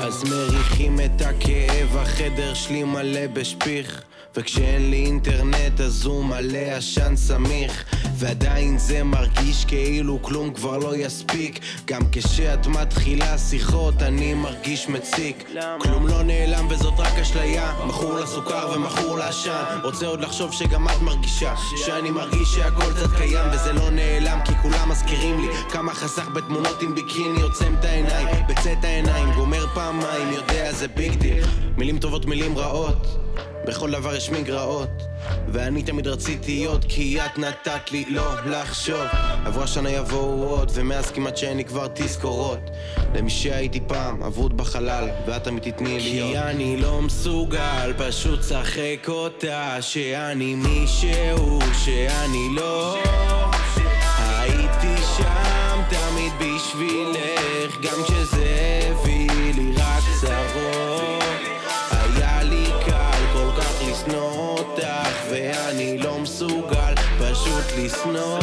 [0.01, 4.01] אז מריחים את הכאב, החדר שלי מלא בשפיך
[4.35, 7.85] וכשאין לי אינטרנט אז הוא מלא עשן סמיך
[8.19, 11.59] ועדיין זה מרגיש כאילו כלום כבר לא יספיק.
[11.85, 15.49] גם כשאת מתחילה שיחות אני מרגיש מציק.
[15.79, 17.73] כלום לא נעלם וזאת רק אשליה.
[17.87, 19.79] מכור לסוכר ומכור לעשן.
[19.83, 21.53] רוצה עוד לחשוב שגם את מרגישה
[21.85, 26.81] שאני מרגיש שהכל קצת קיים וזה לא נעלם כי כולם מזכירים לי כמה חסך בתמונות
[26.81, 31.45] עם ביקיני עוצם את העיניים בצאת העיניים גומר פעמיים יודע זה big deal
[31.77, 33.26] מילים טובות מילים רעות
[33.67, 34.89] בכל דבר יש מגרעות
[35.47, 39.05] ואני תמיד רציתי להיות כי את נתת לי לא לחשוב.
[39.45, 42.69] עברה שנה יבואו עוד ומאז כמעט שאין לי כבר תזכורות.
[43.15, 49.07] למי שהייתי פעם אבוד בחלל ואת תמיד תתני לי כי אני לא מסוגל פשוט שחק
[49.09, 52.97] אותה שאני מישהו שאני לא.
[54.17, 58.36] הייתי שם תמיד בשבילך גם כשזה
[67.87, 68.39] לשנוא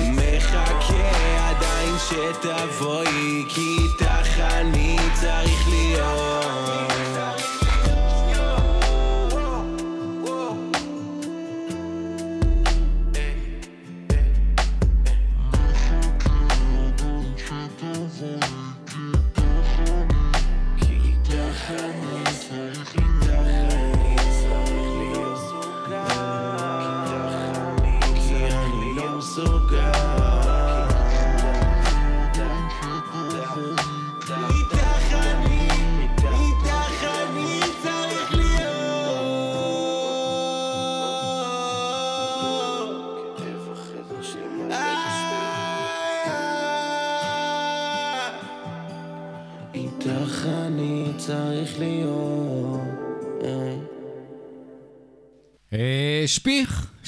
[0.00, 1.10] מחכה
[1.48, 6.29] עדיין שתבואי כי איתך אני צריך להיות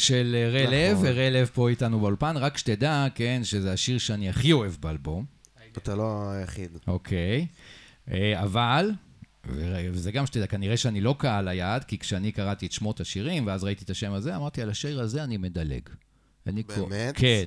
[0.02, 1.06] של אה, לב, נכון.
[1.08, 5.24] וראה לב פה איתנו באולפן, רק שתדע, כן, שזה השיר שאני הכי אוהב באלבום,
[5.76, 6.78] אתה לא היחיד.
[6.86, 7.46] אוקיי?
[8.10, 8.90] אה, אבל,
[9.92, 13.64] וזה גם שתדע, כנראה שאני לא קהל היעד, כי כשאני קראתי את שמות השירים, ואז
[13.64, 15.82] ראיתי את השם הזה, אמרתי, על השיר הזה אני מדלג.
[16.88, 17.14] באמת?
[17.16, 17.44] כן.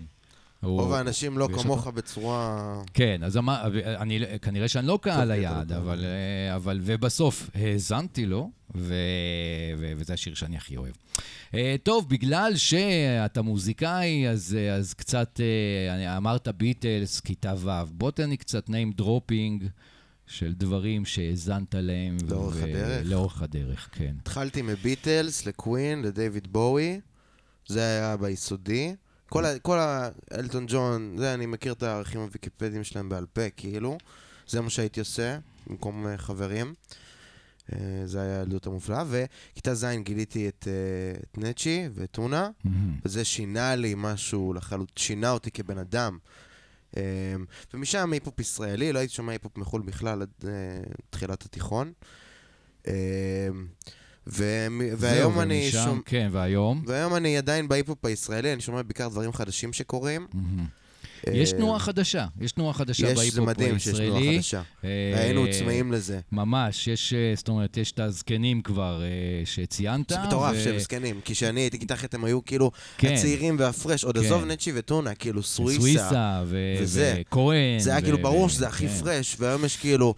[0.62, 1.92] הוא- רוב האנשים לא כמוך אותו?
[1.92, 2.82] בצורה...
[2.94, 8.52] כן, אז אמר, אני, כנראה שאני לא קהל היעד, אבל, אה, אבל, ובסוף האזנתי לו,
[8.76, 8.94] ו,
[9.78, 10.94] ו, וזה השיר שאני הכי אוהב.
[11.54, 15.40] אה, טוב, בגלל שאתה מוזיקאי, אז, אה, אז קצת,
[16.18, 19.64] אמרת ביטלס, כיתה ו', בוא תן לי קצת name dropping
[20.28, 22.18] של דברים שהאזנת להם.
[22.30, 23.02] לאורך הדרך?
[23.06, 24.16] לאורך הדרך, כן.
[24.22, 27.00] התחלתי מביטלס לקווין, לדייוויד בואי,
[27.68, 28.96] זה היה ביסודי.
[29.36, 30.10] כל, ה, כל ה...
[30.34, 33.98] אלטון ג'ון, זה, אני מכיר את הערכים הוויקיפדיים שלהם בעל פה, כאילו.
[34.48, 36.74] זה מה שהייתי עושה, במקום אה, חברים.
[37.70, 39.04] אה, זה היה הילדות המופלאה.
[39.08, 42.50] וכיתה ז' גיליתי את, אה, את נצ'י נצ' ואת טונה,
[43.06, 46.18] וזה שינה לי משהו לחלוטין, שינה אותי כבן אדם.
[46.92, 46.98] אמ,
[47.74, 50.46] ומשם היפ-הופ ישראלי, לא הייתי שומע היפ-הופ מחו"ל בכלל עד אה,
[51.10, 51.94] תחילת התיכון.
[52.84, 52.88] אמ,
[54.28, 54.68] ו-
[54.98, 56.02] והיום אני ומשם, שומע...
[56.06, 56.84] כן, והיום?
[56.88, 60.28] והיום אני עדיין בהיפ-הופ הישראלי, אני שומע בעיקר דברים חדשים שקורים.
[61.34, 64.38] יש אה, תנועה חדשה, יש תנועה חדשה יש, בהיפ-הופ זה מדהים שיש תנועה הישראלי.
[64.38, 64.62] חדשה.
[64.84, 66.20] אה, היינו צמאים לזה.
[66.32, 69.02] ממש, יש, אה, זאת אומרת, יש את הזקנים כבר
[69.46, 70.10] שציינת.
[70.10, 73.14] זה מטורף שהם זקנים, כי כשאני הייתי כיתה ח' הם היו כאילו כן.
[73.14, 74.26] הצעירים והפרש, עוד כן.
[74.26, 75.80] עזוב נצ'י וטונה, כאילו סוויסה.
[75.80, 76.44] סוויסה.
[76.48, 77.80] וכהן.
[77.80, 78.94] זה היה כאילו ברור שזה הכי כן.
[78.94, 80.16] פרש, והיום יש כאילו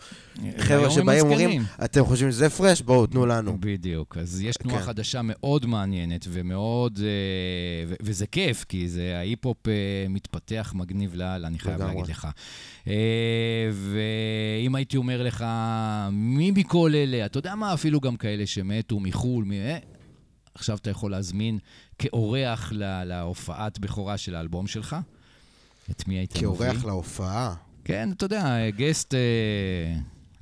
[0.58, 1.64] חבר'ה שבאים אומרים, הזקנים.
[1.86, 2.82] אתם חושבים שזה פרש?
[2.82, 3.58] בואו, תנו לנו.
[3.60, 4.86] בדיוק, אז יש תנועה כן.
[4.86, 9.74] חדשה מאוד מעניינת ומאוד, אה, וזה כיף, כי זה ההיפ-הופ אה,
[10.10, 11.82] מתפתח מגניב לאללה, אני חייב.
[11.82, 12.28] להגיד לך.
[12.88, 12.94] אה,
[13.72, 15.46] ואם הייתי אומר לך,
[16.12, 19.56] מי מכל אלה, אתה יודע מה, אפילו גם כאלה שמתו מחו"ל, מי,
[20.56, 21.60] עכשיו אתה יכול להזמין
[22.00, 24.96] כאורח לה- להופעת בכורה של האלבום שלך?
[25.92, 26.42] את מי היית מביא?
[26.42, 27.54] כאורח להופעה.
[27.84, 29.14] כן, אתה יודע, guest...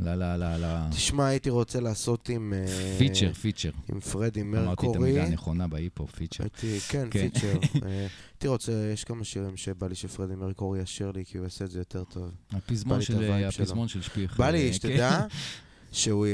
[0.08, 0.24] אה, ל...
[0.24, 0.44] ל...
[0.44, 0.66] ל...
[0.66, 0.90] ל...
[0.92, 2.54] תשמע, הייתי רוצה לעשות עם...
[2.54, 3.70] אה, feature, feature.
[3.90, 5.10] עם פרדי אמרתי את מרקורי.
[5.10, 6.44] המילה הנכונה בהיפ-הופ, feature.
[6.44, 7.30] הייתי, כן, כן.
[7.30, 7.54] feature.
[7.86, 11.66] אה, הייתי רוצה, יש כמה שירים שבא לי שפרדי מרקורי ישיר לי, כי הוא יעשה
[11.66, 12.32] את זה יותר טוב.
[12.52, 13.02] הפזמון
[13.88, 14.38] של, שפיך.
[14.38, 14.74] בא אה, לי, כן.
[14.74, 15.26] שתדע,
[15.96, 16.32] שהוא, אה,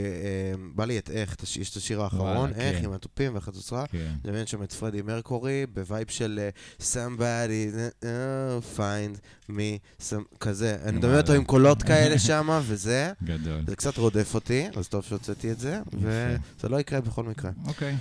[0.76, 2.86] בא לי את איך, יש את השיר האחרון, וואלה, איך, כן.
[2.86, 3.88] עם התופים והחצוצרה.
[3.88, 4.12] כן.
[4.24, 6.49] מדמיין שם את פרדי מרקורי ב vibe של אה,
[6.80, 9.18] somebody uh, find
[9.49, 10.03] me,
[10.39, 10.78] כזה.
[10.84, 11.34] אני מדמיין אותו.
[11.34, 13.12] עם קולות כאלה שם, וזה.
[13.68, 15.80] זה קצת רודף אותי, אז טוב שהוצאתי את זה.
[15.93, 17.51] וזה לא יקרה בכל מקרה.
[17.68, 17.95] אוקיי.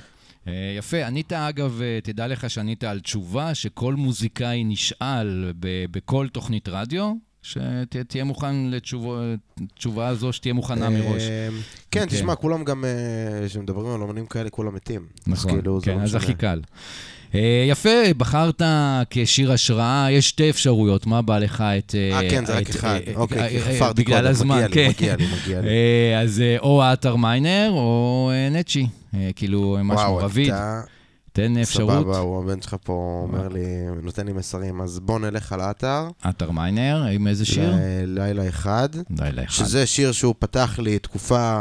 [0.48, 1.06] אה, יפה.
[1.06, 5.52] ענית, אגב, תדע לך שענית על תשובה שכל מוזיקאי נשאל
[5.90, 11.22] בכל תוכנית רדיו, שתהיה מוכן לתשובה הזו, שתהיה מוכנה מראש.
[11.90, 12.18] כן, אוקיי.
[12.18, 12.84] תשמע, כולם גם,
[13.46, 15.06] כשמדברים על אומנים כאלה, כולם מתים.
[15.26, 16.60] נכון, כאילו, כן, לא אז הכי קל.
[17.34, 18.62] אה, יפה, בחרת
[19.10, 21.94] כשיר השראה, יש שתי אפשרויות, מה בא לך את...
[21.94, 24.88] אה, אה כן, זה רק אחד, אוקיי, חפרתי קודם, בגלל הזמן, כן.
[24.88, 25.68] מגיע לי, מגיע לי.
[25.68, 28.86] אה, אז או עטר מיינר או נצ'י,
[29.36, 30.48] כאילו משהו רביד.
[30.48, 30.80] וואו, אתה...
[31.40, 32.04] תן אפשרות.
[32.04, 33.66] סבבה, הוא הבן שלך פה אומר לי,
[34.02, 36.08] נותן לי מסרים, אז בוא נלך על עטר.
[36.22, 37.74] עטר מיינר, עם איזה שיר?
[38.06, 38.88] לילה אחד.
[39.18, 39.52] לילה אחד.
[39.52, 41.60] שזה שיר שהוא פתח לי תקופה,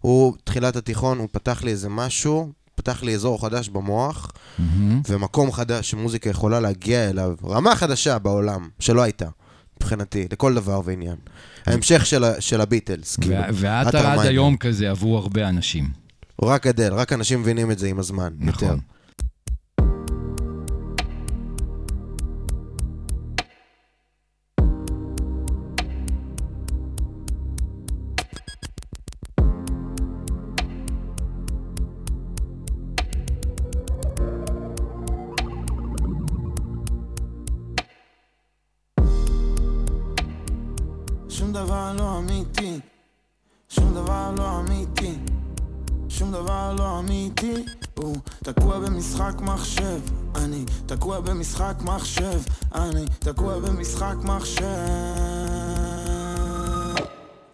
[0.00, 4.62] הוא, תחילת התיכון, הוא פתח לי איזה משהו, פתח לי אזור חדש במוח, mm-hmm.
[5.08, 9.28] ומקום חדש שמוזיקה יכולה להגיע אליו, רמה חדשה בעולם, שלא הייתה,
[9.76, 11.16] מבחינתי, לכל דבר ועניין.
[11.66, 13.36] ההמשך של, של הביטלס, כאילו.
[13.52, 15.88] ואת עד היום כזה עבור הרבה אנשים.
[16.42, 18.68] רק גדל, רק אנשים מבינים את זה עם הזמן, נכון.
[18.68, 18.93] יותר.
[44.36, 45.14] לא אמיתי,
[46.08, 47.64] שום דבר לא אמיתי.
[47.94, 50.00] הוא תקוע במשחק מחשב,
[50.34, 52.40] אני תקוע במשחק מחשב,
[52.74, 54.64] אני תקוע במשחק מחשב.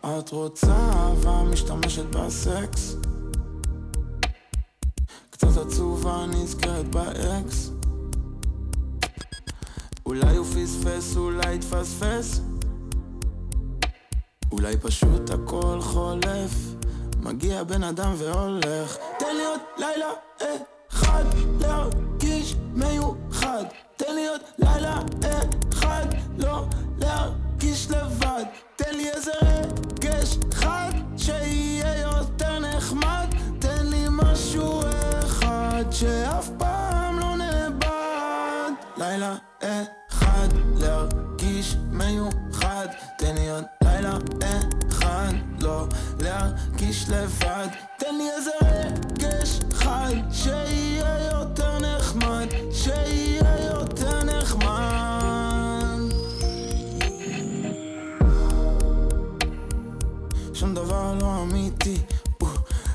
[0.00, 2.96] את רוצה אהבה משתמשת בסקס?
[5.30, 7.70] קצת עצובה נזכרת באקס?
[10.06, 12.40] אולי הוא פספס, אולי תפספס?
[14.52, 16.50] אולי פשוט הכל חולף,
[17.20, 18.96] מגיע בן אדם והולך.
[19.18, 20.10] תן לי עוד לילה
[20.92, 21.24] אחד
[21.60, 23.64] להרגיש מיוחד.
[23.96, 24.98] תן לי עוד לילה
[25.72, 26.06] אחד
[26.38, 26.64] לא
[26.98, 28.44] להרגיש לבד.
[28.76, 33.26] תן לי איזה רגש אחד שיהיה יותר נחמד.
[33.58, 34.80] תן לי משהו
[35.24, 38.70] אחד שאף פעם לא נאבד.
[38.96, 42.86] לילה אחד להרגיש מיוחד.
[43.18, 43.64] תן לי עוד
[44.00, 44.18] לילה
[44.88, 45.86] אחד לא
[46.20, 47.68] להרגיש לבד.
[47.98, 54.70] תן לי איזה רגש חי שיהיה יותר נחמד שיהיה יותר נחמד.
[60.54, 61.98] שום דבר לא אמיתי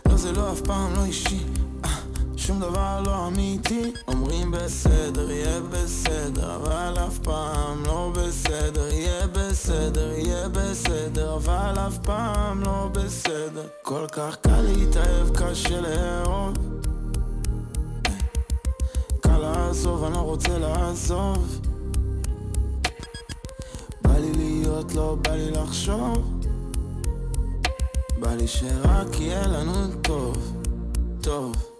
[0.06, 1.55] לא זה לא אף פעם לא אישי
[2.46, 3.92] שום דבר לא אמיתי.
[4.08, 8.88] אומרים בסדר, יהיה בסדר אבל אף פעם לא בסדר.
[8.92, 13.68] יהיה בסדר, יהיה בסדר אבל אף פעם לא בסדר.
[13.82, 16.54] כל כך קל להתאהב, קשה לאהוב.
[19.20, 21.62] קל לעזוב, אני לא רוצה לעזוב.
[24.02, 26.42] בא לי להיות, לא בא לי לחשוב.
[28.20, 30.62] בא לי שרק יהיה לנו טוב,
[31.22, 31.75] טוב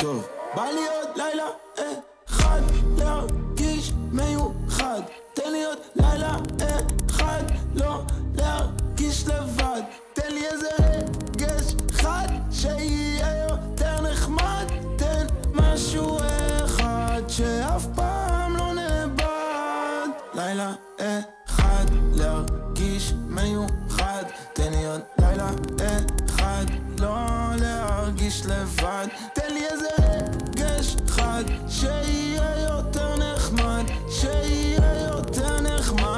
[0.00, 0.28] טוב.
[0.54, 1.46] בא לי עוד לילה
[2.28, 2.60] אחד
[2.98, 5.00] להרגיש מיוחד.
[5.34, 6.36] תן לי עוד לילה
[7.10, 7.42] אחד
[7.74, 8.02] לא
[8.34, 9.82] להרגיש לבד.
[10.12, 14.64] תן לי איזה רגש אחד שיהיה יותר נחמד.
[14.96, 16.18] תן משהו
[16.64, 20.08] אחד שאף פעם לא נאבד.
[20.34, 20.72] לילה
[21.46, 24.24] אחד להרגיש מיוחד.
[24.52, 26.19] תן לי עוד לילה אחד
[28.30, 29.06] להרגיש לבד.
[29.34, 36.10] תן לי איזה רגש חד, שיהיה יותר נחמד, שיהיה יותר נחמד.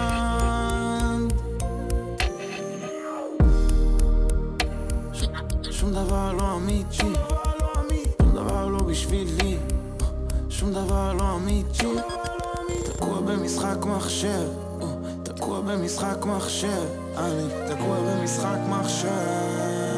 [5.70, 7.12] שום דבר לא אמיתי,
[8.22, 9.56] שום דבר לא בשבילי,
[10.50, 11.86] שום דבר לא אמיתי.
[12.84, 14.48] תקוע במשחק מחשב,
[15.22, 16.82] תקוע במשחק מחשב,
[17.16, 19.91] אני תקוע במשחק מחשב.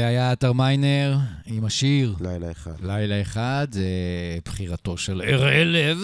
[0.00, 2.14] זה היה עתר מיינר עם השיר.
[2.20, 2.72] לילה אחד.
[2.82, 3.84] לילה אחד, זה
[4.44, 5.98] בחירתו של אראל לב.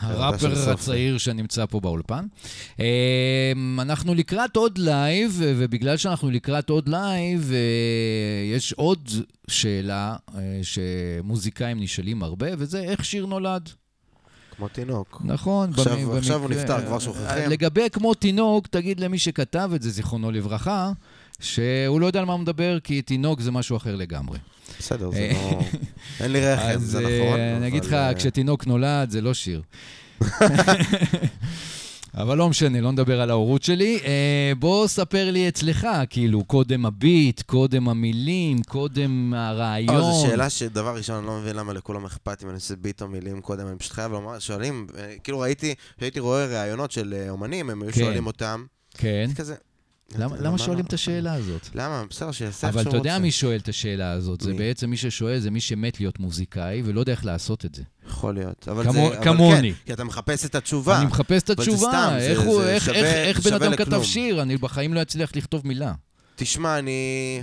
[0.00, 2.24] הראפר הצעיר שנמצא פה באולפן.
[2.78, 2.84] אמ,
[3.80, 7.58] אנחנו לקראת עוד לייב, ובגלל שאנחנו לקראת עוד לייב, אה,
[8.56, 9.08] יש עוד
[9.48, 13.68] שאלה אה, שמוזיקאים נשאלים הרבה, וזה איך שיר נולד.
[14.56, 15.22] כמו תינוק.
[15.24, 17.50] נכון, עכשיו- במ- עכשיו הוא נפטר, כבר שוכחים.
[17.50, 20.92] לגבי כמו תינוק, תגיד למי שכתב את זה, זיכרונו לברכה,
[21.42, 24.38] שהוא לא יודע על מה הוא מדבר, כי תינוק זה משהו אחר לגמרי.
[24.78, 25.60] בסדר, זה לא...
[26.20, 27.40] אין לי רחם, אז זה אה, נכון.
[27.40, 29.62] אני אגיד לך, אה, כשתינוק נולד, זה לא שיר.
[32.14, 33.98] אבל לא משנה, לא נדבר על ההורות שלי.
[34.04, 39.96] אה, בוא ספר לי אצלך, כאילו, קודם הביט, קודם המילים, קודם הרעיון.
[39.96, 43.02] אה, זו שאלה שדבר ראשון, אני לא מבין למה לכולם אכפת אם אני עושה ביט
[43.02, 47.14] או מילים קודם, אני פשוט חייב לומר, שואלים, אה, כאילו ראיתי, כשהייתי רואה ראיונות של
[47.16, 48.00] אה, אומנים, הם היו כן.
[48.00, 48.64] שואלים אותם,
[48.94, 49.24] כן.
[49.28, 49.54] זה כזה...
[50.18, 51.68] למה, למה שואלים את השאלה הזאת?
[51.74, 52.04] למה?
[52.10, 53.22] בסדר, שיעשה איך אבל שהוא אתה יודע רוצה.
[53.22, 54.40] מי שואל את השאלה הזאת.
[54.40, 54.54] זה?
[54.54, 57.82] בעצם מי ששואל זה מי שמת להיות מוזיקאי ולא יודע איך לעשות את זה.
[58.08, 58.68] יכול להיות.
[58.68, 59.00] אבל כמו- זה...
[59.16, 59.72] אבל כמוני.
[59.72, 60.98] כן, כי אתה מחפש את התשובה.
[60.98, 63.76] אני מחפש את אבל התשובה, איך זה- הוא- זה איך- שווה- איך איך בן אדם
[63.76, 64.02] כתב.
[64.02, 64.42] שיר?
[64.42, 65.92] אני בחיים לא אצליח לכתוב מילה.
[66.36, 67.42] תשמע, אני...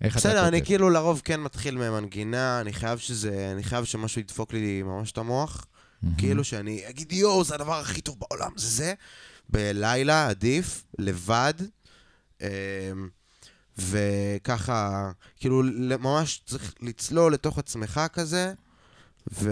[0.00, 0.66] איך אתה בסדר, אני כותב?
[0.66, 3.50] כאילו לרוב כן מתחיל ממנגינה, אני חייב שזה...
[3.54, 5.66] אני חייב שמשהו ידפוק לי ממש את המוח.
[6.18, 8.94] כאילו שאני אגיד, יואו, זה הדבר הכי טוב בעולם, זה זה.
[9.48, 11.54] בלילה, עדיף, לבד.
[12.40, 12.46] אמ,
[13.78, 15.62] וככה, כאילו,
[15.98, 18.52] ממש צריך לצלול לתוך עצמך כזה.
[19.32, 19.50] ו...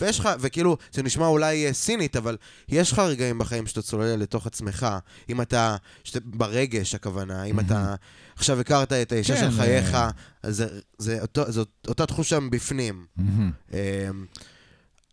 [0.00, 2.36] ויש לך, וכאילו, זה נשמע אולי אה, סינית, אבל
[2.68, 4.86] יש לך רגעים בחיים שאתה צולל לתוך עצמך.
[5.28, 7.94] אם אתה, שאתה ברגש הכוונה, אם אתה
[8.36, 10.10] עכשיו הכרת את האישה כן, של חייך, אה.
[10.42, 13.06] אז זה, זה אותו, זאת אותה תחושה מבפנים.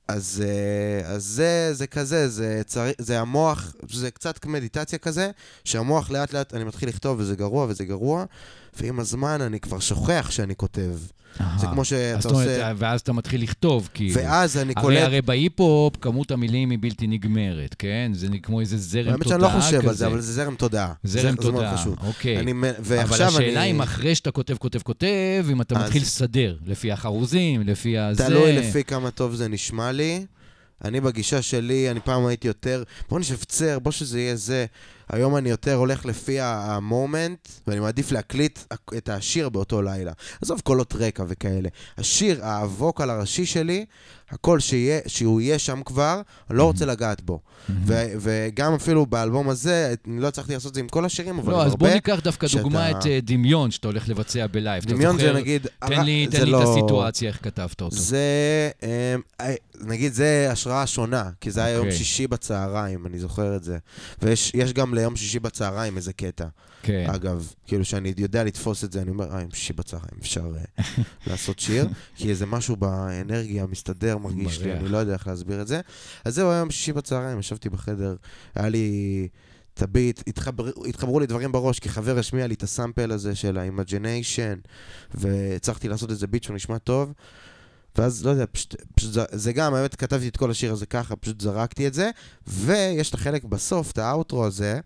[0.09, 2.85] אז, אה, אז זה, זה כזה, זה, צר...
[2.97, 5.31] זה המוח, זה קצת מדיטציה כזה,
[5.63, 8.25] שהמוח לאט לאט, אני מתחיל לכתוב וזה גרוע וזה גרוע,
[8.77, 10.91] ועם הזמן אני כבר שוכח שאני כותב.
[11.57, 11.67] זה.
[11.67, 12.71] כמו שאתה עושה...
[12.77, 14.15] ואז אתה מתחיל לכתוב, כאילו.
[14.15, 15.01] ואז אני הרי, קולט...
[15.01, 18.11] הרי בהיפ-הופ כמות המילים היא בלתי נגמרת, כן?
[18.13, 19.57] זה כמו איזה זרם האמת תודעה שאני כזה.
[19.57, 20.93] לא חושב על זה, אבל זה זרם תודעה.
[21.03, 21.85] זרם תודעה.
[22.07, 22.39] אוקיי.
[22.39, 23.71] אני, אבל השאלה אני...
[23.71, 28.25] אם אחרי שאתה כותב, כותב, כותב, אם אתה אז- מתחיל לסדר, לפי החרוזים, לפי הזה.
[28.27, 30.25] תלוי לפי כמה טוב זה נשמע לי.
[30.85, 34.65] אני בגישה שלי, אני פעם הייתי יותר, בוא נשפצר, בוא שזה יהיה זה.
[35.13, 38.59] היום אני יותר הולך לפי ה moment, ואני מעדיף להקליט
[38.97, 40.11] את השיר באותו לילה.
[40.41, 41.69] עזוב קולות רקע וכאלה.
[41.97, 43.85] השיר, ה vocal הראשי שלי,
[44.31, 47.39] הכל שיהיה, שהוא יהיה שם כבר, אני לא רוצה לגעת בו.
[47.85, 51.51] ו- וגם אפילו באלבום הזה, אני לא הצלחתי לעשות את זה עם כל השירים, אבל
[51.51, 51.95] לא, עם אז בוא הרבה.
[51.95, 54.83] ניקח דווקא שאתה- דוגמה את אה, דמיון שאתה הולך לבצע בלייב.
[54.85, 55.37] דמיון זה זוכר?
[55.39, 55.67] נגיד...
[55.87, 57.95] תן לי, זה תן לי את לא- הסיטואציה, איך כתבת אותו.
[57.95, 58.19] זה,
[58.83, 59.15] אה,
[59.81, 61.97] נגיד, זה השראה שונה, כי זה היה יום אוקיי.
[61.97, 63.77] שישי בצהריים, אני זוכר את זה.
[64.21, 66.45] ויש יש גם ליום שישי בצהריים איזה קטע.
[66.83, 67.05] כן.
[67.09, 70.83] אגב, כאילו שאני יודע לתפוס את זה, אני אומר, אה, יום שישי בצהריים, אפשר אה,
[71.27, 74.73] לעשות שיר, כי איזה משהו באנרגיה מסתדר, מרגיש לי.
[74.73, 75.81] אני לא יודע איך להסביר את זה.
[76.25, 78.15] אז זהו, היום שישי בצהריים, ישבתי בחדר,
[78.55, 79.27] היה לי
[79.73, 83.57] את הביט, התחבר, התחברו לי דברים בראש, כי חבר השמיע לי את הסאמפל הזה של
[83.57, 84.67] ה-Imagination,
[85.13, 87.13] והצלחתי לעשות איזה ביט שהוא נשמע טוב.
[87.97, 91.15] ואז, לא יודע, פשוט, פשוט זה, זה גם, האמת, כתבתי את כל השיר הזה ככה,
[91.15, 92.09] פשוט זרקתי את זה,
[92.47, 94.79] ויש את החלק בסוף, את האוטרו הזה,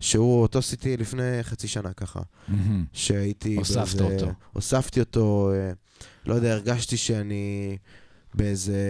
[0.00, 2.84] שהוא אותו עשיתי לפני חצי שנה ככה, מהמם.
[2.92, 4.32] שהייתי הוספת אותו.
[4.52, 5.72] הוספתי אותו, אה,
[6.26, 7.76] לא יודע, הרגשתי שאני
[8.34, 8.80] באיזה...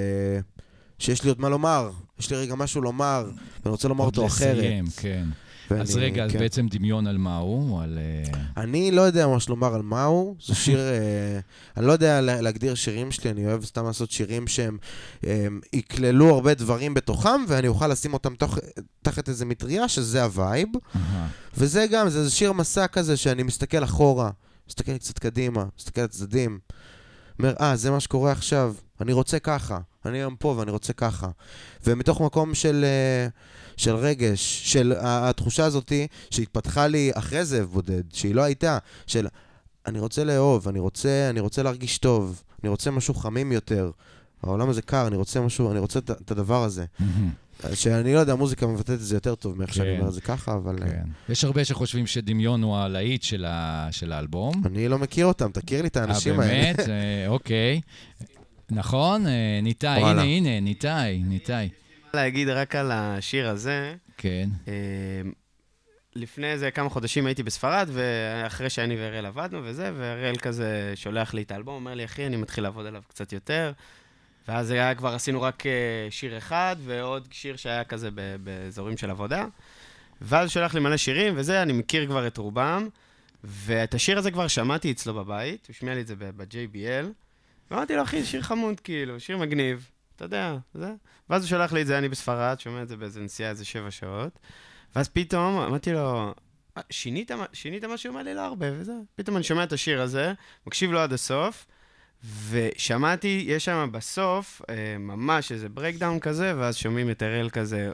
[0.99, 3.31] שיש לי עוד מה לומר, יש לי רגע משהו לומר,
[3.63, 4.57] ואני רוצה לומר עוד אותו אחרת.
[4.57, 5.25] לסיים, כן.
[5.71, 6.39] ואני- אז רגע, אז כן.
[6.39, 7.83] בעצם דמיון על מה הוא?
[7.83, 7.99] על...
[7.99, 11.39] אה, אני לא יודע ממש לומר על מה הוא, זה שיר, אה,
[11.77, 14.79] אני לא יודע לה- להגדיר שירים שלי, אני אוהב סתם לעשות שירים שהם
[15.73, 18.59] יכללו הרבה דברים בתוכם, ואני אוכל לשים אותם תוך,
[19.03, 20.69] תחת איזה מטריה, שזה ה vibe.
[21.57, 24.31] וזה גם, זה, שיר מסע כזה שאני מסתכל אחורה,
[24.69, 26.59] מסתכל קצת קדימה, מסתכל לצדדים.
[27.39, 31.29] אומר, אה, זה מה שקורה עכשיו, אני רוצה ככה, אני היום פה ואני רוצה ככה.
[31.87, 33.29] ומתוך מקום של, אה,
[33.77, 39.27] של רגש, של התחושה הזאתי שהתפתחה לי אחרי זאב בודד, שהיא לא הייתה, של
[39.87, 43.91] אני רוצה לאהוב, אני רוצה, אני רוצה להרגיש טוב, אני רוצה משהו חמים יותר.
[44.43, 46.85] העולם הזה קר, אני רוצה משהו, אני רוצה את, הדבר הזה.
[47.75, 49.97] שאני לא יודע, המוזיקה מבטאת את זה יותר טוב מאיך שאני כן.
[49.99, 50.77] אומר את זה ככה, אבל...
[50.83, 51.03] אה, כן.
[51.29, 54.63] יש הרבה שחושבים שדמיון הוא הלהיט של ה- של האלבום.
[54.67, 56.63] אני לא מכיר אותם, תכיר לי את האנשים אה, האלה.
[56.75, 56.89] באמת?
[56.89, 57.81] אה, אוקיי.
[58.71, 59.27] נכון?
[59.27, 60.03] אה, ניתאי.
[60.03, 61.69] הנה, הנה, ניתאי, ניתאי.
[62.15, 64.49] להגיד רק על השיר הזה, כן.
[64.69, 64.73] אה,
[66.17, 71.43] לפני איזה כמה חודשים הייתי בספרד, ואחרי שאני ואראל עבדנו וזה, ואראל כזה שולח לי
[71.43, 73.73] את האלבום, אומר לי, אחי, אני מתחיל לעבוד עליו קצת יותר.
[74.49, 75.73] ואז זה היה כבר, עשינו רק אה,
[76.11, 79.47] שיר אחד, ועוד שיר שהיה כזה ב- באזורים של עבודה.
[80.21, 82.89] ואז הוא שולח לי מלא שירים, וזה, אני מכיר כבר את רובם.
[83.45, 87.07] ואת השיר הזה כבר שמעתי אצלו בבית, הוא השמיע לי את זה ב- ב-JBL.
[87.71, 90.93] ואמרתי לו, אחי, שיר חמוד, כאילו, שיר מגניב, אתה יודע, זה.
[91.31, 93.91] ואז הוא שלח לי את זה, אני בספרד, שומע את זה באיזה נסיעה, איזה שבע
[93.91, 94.39] שעות.
[94.97, 96.35] ואז פתאום אמרתי לו,
[96.77, 98.11] "אה, שינית, שינית משהו?
[98.11, 98.93] הוא אמר לי, לא הרבה, וזה.
[99.17, 100.33] פתאום אני שומע את השיר הזה,
[100.67, 101.67] מקשיב לו עד הסוף,
[102.51, 107.93] ושמעתי, יש שם בסוף אה, ממש איזה breakdown כזה, ואז שומעים את אראל כזה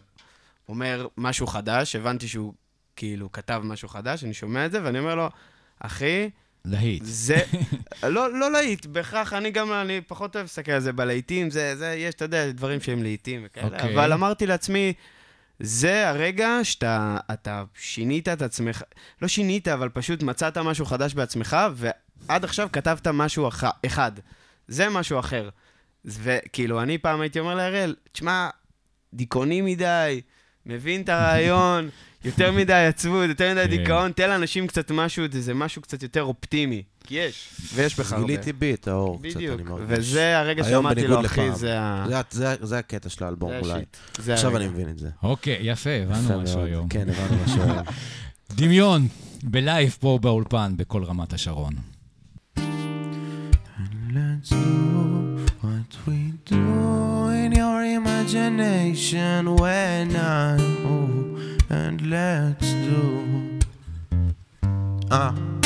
[0.68, 2.54] אומר משהו חדש, הבנתי שהוא
[2.96, 5.28] כאילו כתב משהו חדש, אני שומע את זה, ואני אומר לו,
[5.80, 6.30] אחי,
[6.64, 7.02] להיט.
[7.04, 7.42] זה,
[8.02, 11.94] לא, לא להיט, בהכרח, אני גם, אני פחות אוהב להסתכל על זה בלהיטים, זה, זה,
[11.94, 13.72] יש, אתה יודע, דברים שהם להיטים וכאלה, okay.
[13.72, 13.94] אוקיי.
[13.94, 14.92] אבל אמרתי לעצמי,
[15.60, 18.82] זה הרגע שאתה אתה שינית את עצמך,
[19.22, 24.12] לא שינית, אבל פשוט מצאת משהו חדש בעצמך, ועד עכשיו כתבת משהו אח, אחד.
[24.68, 25.48] זה משהו אחר.
[26.04, 28.48] וכאילו, אני פעם הייתי אומר להראל, תשמע,
[29.14, 30.20] דיכאוני מדי,
[30.66, 31.88] מבין את הרעיון,
[32.24, 33.76] יותר מדי עצבות, יותר מדי כן.
[33.76, 36.82] דיכאון, תן לאנשים קצת משהו, זה משהו קצת יותר אופטימי.
[37.04, 38.26] כי יש, ויש בך הרבה.
[38.26, 39.86] גיליתי בי את האור קצת, בדיוק, אני מרגיש.
[39.88, 41.52] וזה הרגע שאמרתי לו, אחי.
[41.54, 42.06] זה ה...
[42.60, 43.82] זה הקטע של האלבום אולי.
[44.28, 44.56] עכשיו.
[44.56, 45.08] אני מבין את זה.
[45.22, 46.64] אוקיי, יפה, הבנו משהו.
[46.64, 46.88] היום.
[46.88, 47.76] כן, הבנו משהו היום.
[48.56, 49.08] דמיון,
[49.42, 51.72] בלייב פה באולפן, בכל רמת השרון.
[54.12, 56.64] Let's do what we do
[57.42, 61.19] in your imagination when I'm old
[61.70, 63.00] and let's do
[65.10, 65.59] אה,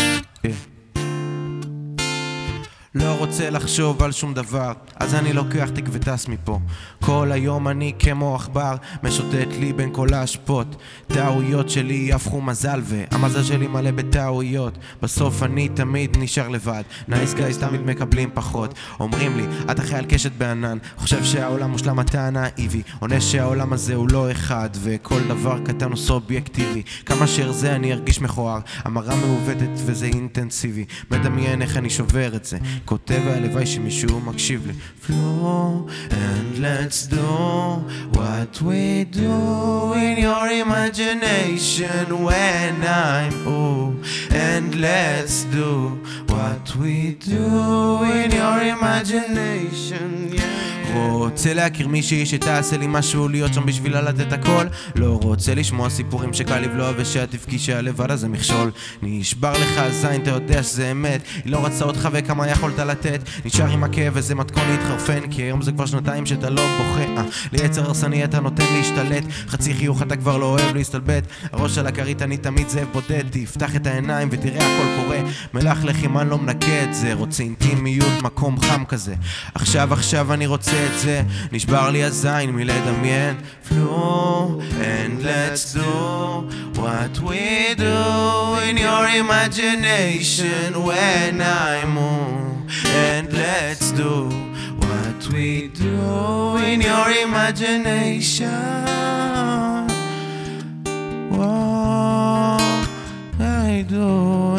[2.94, 6.58] לא רוצה לחשוב על שום דבר, אז אני לוקח תיק וטס מפה.
[7.00, 10.76] כל היום אני כמו עכבר, משוטט לי בין כל האשפות.
[11.06, 14.78] טעויות שלי יהפכו מזל, והמזל שלי מלא בטעויות.
[15.02, 16.82] בסוף אני תמיד נשאר לבד.
[17.08, 18.74] nice guys תמיד מקבלים פחות.
[19.00, 20.78] אומרים לי, אתה חייל קשת בענן.
[20.96, 22.82] חושב שהעולם מושלם אתה נאיבי.
[23.00, 26.82] עונה שהעולם הזה הוא לא אחד, וכל דבר קטן הוא סובייקטיבי.
[27.06, 28.60] כמה שארזה אני ארגיש מכוער.
[28.78, 30.84] המראה מעוותת וזה אינטנסיבי.
[31.10, 32.58] מדמיין איך אני שובר את זה.
[32.85, 34.73] כותב והלוואי שמישהו מקשיב לי.
[35.05, 37.29] Flow and let's do
[38.17, 43.95] what we do in your imagination when I'm old.
[44.31, 45.71] And let's do
[46.33, 46.95] what we
[47.33, 50.09] do in your imagination.
[50.94, 54.66] רוצה להכיר מישהי שתעשה לי משהו להיות שם בשבילה לתת הכל.
[54.94, 58.70] לא רוצה לשמוע סיפורים שקל לבלוע ושאת תבכי שהלבד הזה מכשול
[59.02, 61.20] נשבר לך הזין אתה יודע שזה אמת.
[61.44, 63.20] היא לא רצה אותך וכמה יכולת לתת.
[63.44, 67.04] נשאר עם הכאב וזה מתכון להתחרפן כי היום זה כבר שנתיים שאתה לא בוכה.
[67.16, 69.24] אה, ליצר הרסני אתה נותן להשתלט.
[69.48, 71.26] חצי חיוך אתה כבר לא אוהב להסתלבט.
[71.52, 73.24] הראש על הכרית אני תמיד זאב בודד.
[73.30, 75.18] תפתח את העיניים ותראה הכל קורה.
[75.54, 77.14] מלח לחימן לא מנקה את זה.
[77.14, 79.14] רוצה אינטימיות מקום חם כזה.
[79.54, 81.21] עכשיו עכשיו אני רוצה את זה
[81.51, 83.35] נשבר לי הזין מלדמיין
[83.69, 86.49] flow and let's do
[86.81, 94.29] what we do in your imagination when I'm on and let's do
[94.83, 98.49] what we do in your imagination
[101.37, 102.87] what
[103.39, 104.07] I do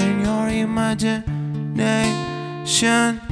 [0.07, 3.24] in your imagination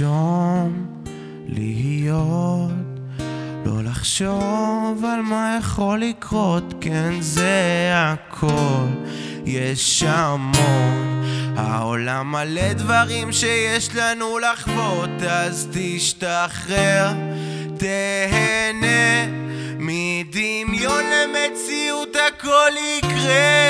[0.00, 0.86] לנשום,
[1.48, 2.70] להיות,
[3.64, 8.86] לא לחשוב על מה יכול לקרות, כן זה הכל,
[9.44, 11.24] יש המון.
[11.56, 17.08] העולם מלא דברים שיש לנו לחוות, אז תשתחרר,
[17.78, 19.26] תהנה,
[19.78, 23.60] מדמיון למציאות הכל יקרה.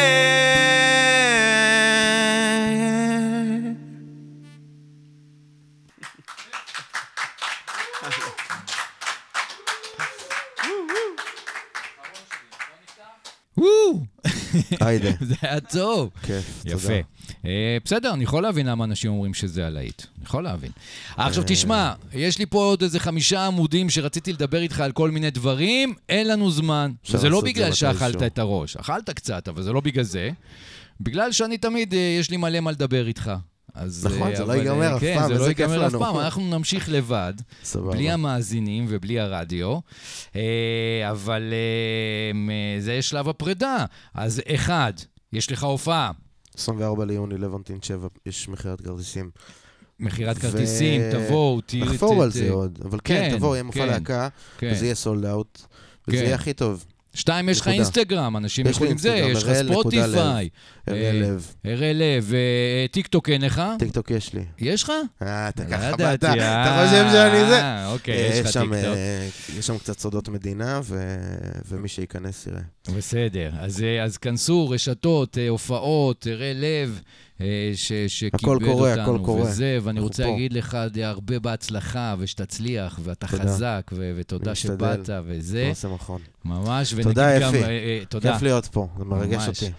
[14.80, 15.10] היידה.
[15.28, 16.10] זה היה טוב.
[16.22, 16.78] כיף, יפה.
[16.80, 16.94] תודה.
[17.44, 20.02] אה, בסדר, אני יכול להבין למה אנשים אומרים שזה הלהיט.
[20.16, 20.70] אני יכול להבין.
[21.16, 25.30] עכשיו תשמע, יש לי פה עוד איזה חמישה עמודים שרציתי לדבר איתך על כל מיני
[25.30, 26.92] דברים, אין לנו זמן.
[27.14, 28.22] לא זה בגלל שאכלת.
[28.22, 28.76] את הראש.
[28.76, 30.30] אכלת קצת, אבל זה לא בגלל זה.
[31.00, 33.32] בגלל שאני תמיד, אה, יש לי מלא מה לדבר איתך.
[33.74, 35.92] אז, נכון, אה, זה לא אבל, ייגמר אה, אף כן, פעם, זה לא ייגמר אף.
[35.92, 37.34] פעם, אנחנו נמשיך לבד.
[37.64, 37.90] סבבה.
[37.90, 39.78] בלי המאזינים ובלי הרדיו,
[40.36, 41.52] אה, אבל
[42.78, 43.84] זה שלב הפרידה.
[44.14, 44.92] אז אחד,
[45.32, 46.10] יש לך הופעה,
[46.56, 49.30] 24 ליוני, לבנטין 7, יש מכירת כרטיסים.
[50.00, 51.84] מכירת ו- כרטיסים, תבואו, תראו...
[51.84, 54.70] נחפור על זה עוד, אבל כן, כן, תבואו, יהיה מופע כן, להקה, כן.
[54.72, 55.62] וזה יהיה sold out,
[56.08, 56.24] וזה כן.
[56.24, 56.84] יהיה הכי טוב.
[57.14, 57.68] שתיים, יש לך.
[57.68, 60.48] אינסטגרם, אנשים יכולים זה, יש לך הראל נקודה ספוטיפיי.
[60.88, 61.52] אראל אה, לב,
[61.94, 63.62] לב, אה, טיק טוק אין לך?
[63.78, 64.44] טיק טוק יש לי.
[64.58, 64.92] יש לך?
[65.22, 66.32] אה, אתה לא ככה באת, אה,
[66.62, 67.60] אתה חושב שאני זה?
[67.60, 68.96] אה, אוקיי, אה, יש לך שם, טיק טוק.
[68.96, 70.80] אה, יש שם קצת סודות מדינה,
[71.68, 72.60] ומי שייכנס יראה.
[72.96, 77.10] בסדר, אז, אה, כנסו, רשתות, אה, הופעות, הראל לב, אה,
[77.74, 79.42] ש, שכיבד קורה, אותנו, הכל קורה.
[79.42, 80.30] וזה, ואני רוצה פה.
[80.30, 83.42] להגיד לך הרבה בהצלחה, ושתצליח, ואתה תודה.
[83.42, 84.54] חזק, ו, ותודה.
[84.54, 86.20] שבאת, וזה, עושה מכון.
[86.44, 87.48] ממש, ונגיד תודה, גם...
[87.48, 87.62] אפי.
[87.64, 88.32] אה, אה, תודה.
[88.32, 89.62] כיף להיות פה, זה מרגש ממש.
[89.62, 89.72] אותי.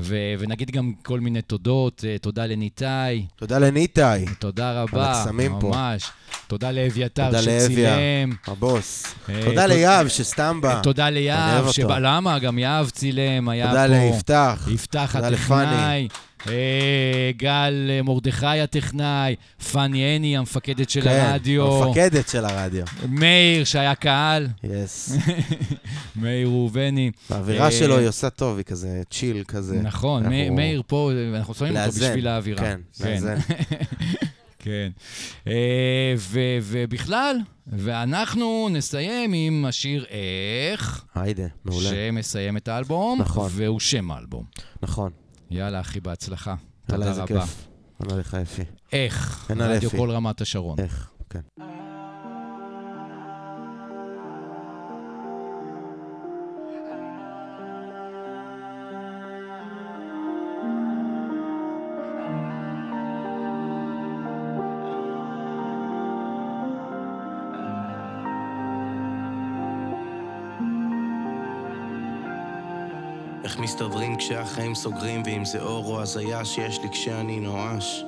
[0.00, 5.10] ו- ונגיד גם כל מיני תודות, אה, תודה לניתאי, תודה לניתאי, תודה רבה.
[5.12, 5.68] הקסמים פה.
[5.68, 6.10] ממש.
[6.46, 7.40] תודה לאביתר.
[7.42, 8.32] שצילם.
[8.46, 9.04] הבוס.
[9.28, 10.80] אה, תודה תוד- ליהב שסתם בא.
[10.82, 11.64] תודה ליהב,
[12.00, 12.38] למה?
[12.38, 13.70] גם יהב צילם, היה פה.
[13.70, 14.68] תודה ליפתח.
[14.74, 16.27] יפתח תודה הטכנאי, אה,
[17.36, 19.34] גל אה, מרדכי הטכנאי,
[19.72, 22.84] פאני הני, המפקדת של כן, הרדיו, המפקדת של הרדיו.
[23.08, 25.16] מאיר שהיה קהל, יס.
[26.16, 27.10] מאיר ראובני.
[27.30, 29.80] האווירה אה, שלו היא עושה טוב, היא כזה צ'יל כזה.
[29.82, 32.60] נכון, אנחנו- מאיר פה, אנחנו שמים אותו לאזן, בשביל האווירה.
[32.60, 33.36] כן, לאזן.
[34.58, 34.88] כן.
[35.46, 37.36] אה, ו- ובכלל,
[37.66, 40.04] ואנחנו נסיים עם השיר
[40.72, 41.88] איך, היידה, מעולה.
[41.90, 43.50] שמסיים את האלבום, נכון.
[43.54, 44.44] והוא שם האלבום.
[44.82, 45.10] נכון.
[45.50, 46.54] יאללה, אחי, בהצלחה.
[46.86, 47.26] תודה רבה.
[47.26, 47.68] כיף.
[48.02, 48.62] תודה לך, יפי.
[48.92, 49.90] איך, אין על רדיו.
[49.90, 50.78] כל רמת השרון.
[50.78, 51.40] איך, כן.
[73.48, 78.04] איך מסתדרים כשהחיים סוגרים ואם זה אור או הזיה שיש לי כשאני נואש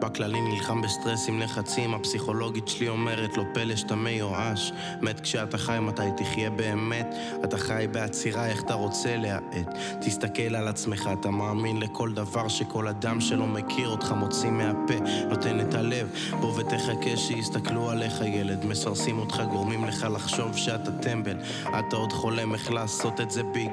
[0.00, 4.72] בכללי נלחם בסטרס עם לחצים הפסיכולוגית שלי אומרת לא פלא שאתה מיואש.
[5.00, 7.14] מת כשאתה חי מתי תחיה באמת?
[7.44, 9.68] אתה חי בעצירה איך אתה רוצה להאט?
[10.00, 14.94] תסתכל על עצמך אתה מאמין לכל דבר שכל אדם שלא מכיר אותך מוציא מהפה
[15.28, 16.08] נותן את הלב.
[16.40, 18.64] בוא ותחכה שיסתכלו עליך ילד.
[18.64, 21.36] מסרסים אותך גורמים לך לחשוב שאתה טמבל.
[21.78, 23.70] אתה עוד חולם איך לעשות את זה ביג.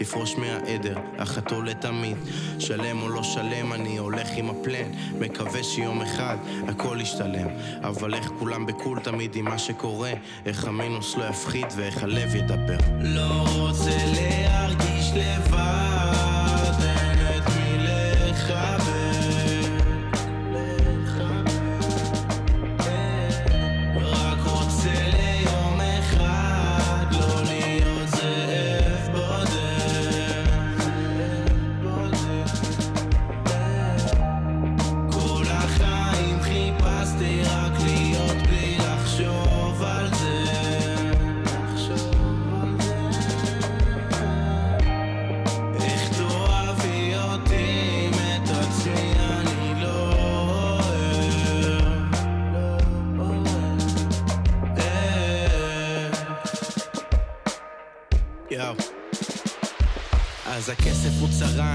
[0.00, 2.16] לפרוש מהעדר אחתו לתמיד
[2.58, 4.90] שלם או לא שלם אני הולך עם הפלן.
[5.20, 6.36] מקווה שיום אחד
[6.68, 7.48] הכל ישתלם
[7.82, 10.12] אבל איך כולם בקול תמיד עם מה שקורה
[10.46, 12.78] איך המינוס לא יפחיד ואיך הלב ידבר.
[13.00, 16.29] לא רוצה להרגיש לבד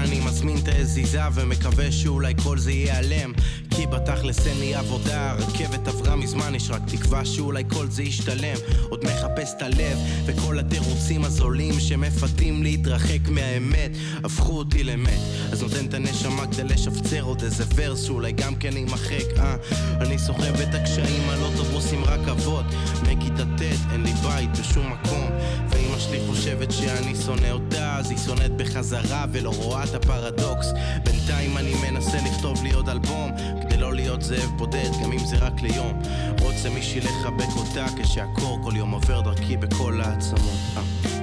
[0.06, 3.32] אני מזמין את העזיזה ומקווה שאולי כל זה ייעלם
[3.70, 8.56] כי בתכלס אין לי עבודה, הרכבת עברה מזמן, יש רק תקווה שאולי כל זה ישתלם.
[8.88, 13.90] עוד מחפש את הלב וכל התירוצים הזולים שמפתים להתרחק מהאמת.
[14.24, 15.20] הפכו אותי למת
[15.52, 19.56] אז נותן את הנשמה כדי לשפצר עוד איזה ורס שאולי גם כן יימחק, אה
[20.00, 22.64] אני סוחב את הקשיים על אוטובוסים רכבות
[23.02, 25.30] מכיתה ט' אין לי בית בשום מקום.
[25.70, 30.66] ואמא שלי חושבת שאני שונא אותה אז היא שונאת בחזרה ולא רואה את הפרדוקס.
[31.04, 33.30] בינתיים אני מנסה לכתוב לי עוד אלבום
[33.62, 36.02] כדי לא להיות זאב בודד גם אם זה רק ליום.
[36.42, 41.15] רוצה מישהי לחבק אותה כשהקור כל יום עובר דרכי בכל העצמות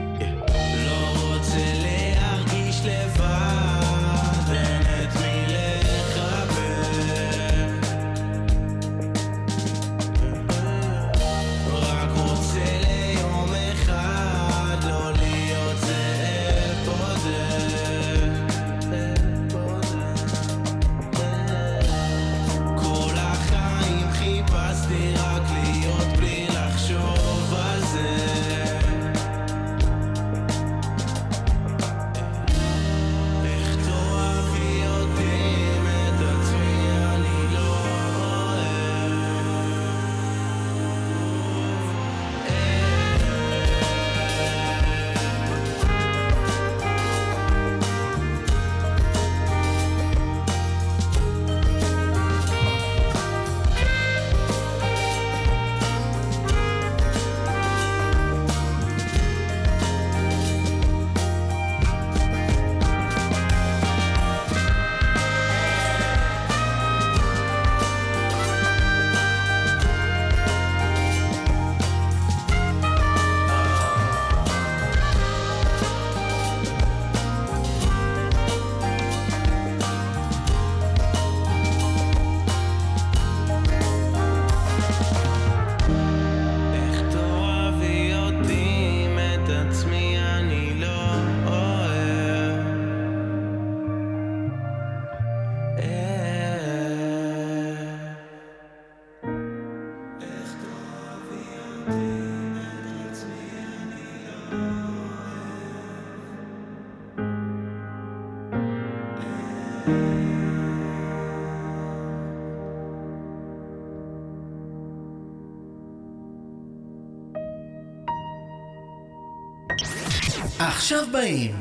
[120.84, 121.56] עכשיו באים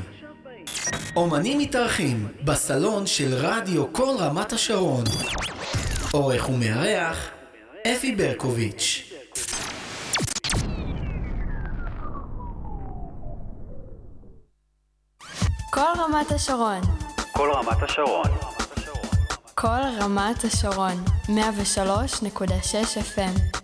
[1.17, 5.05] אומנים מתארחים בסלון של רדיו כל רמת השרון.
[6.13, 7.29] עורך ומארח
[7.87, 9.13] אפי ברקוביץ'.
[15.71, 16.81] כל רמת השרון.
[17.33, 18.31] כל רמת השרון.
[19.55, 21.05] כל רמת השרון.
[21.27, 21.33] 103.6
[23.15, 23.62] FM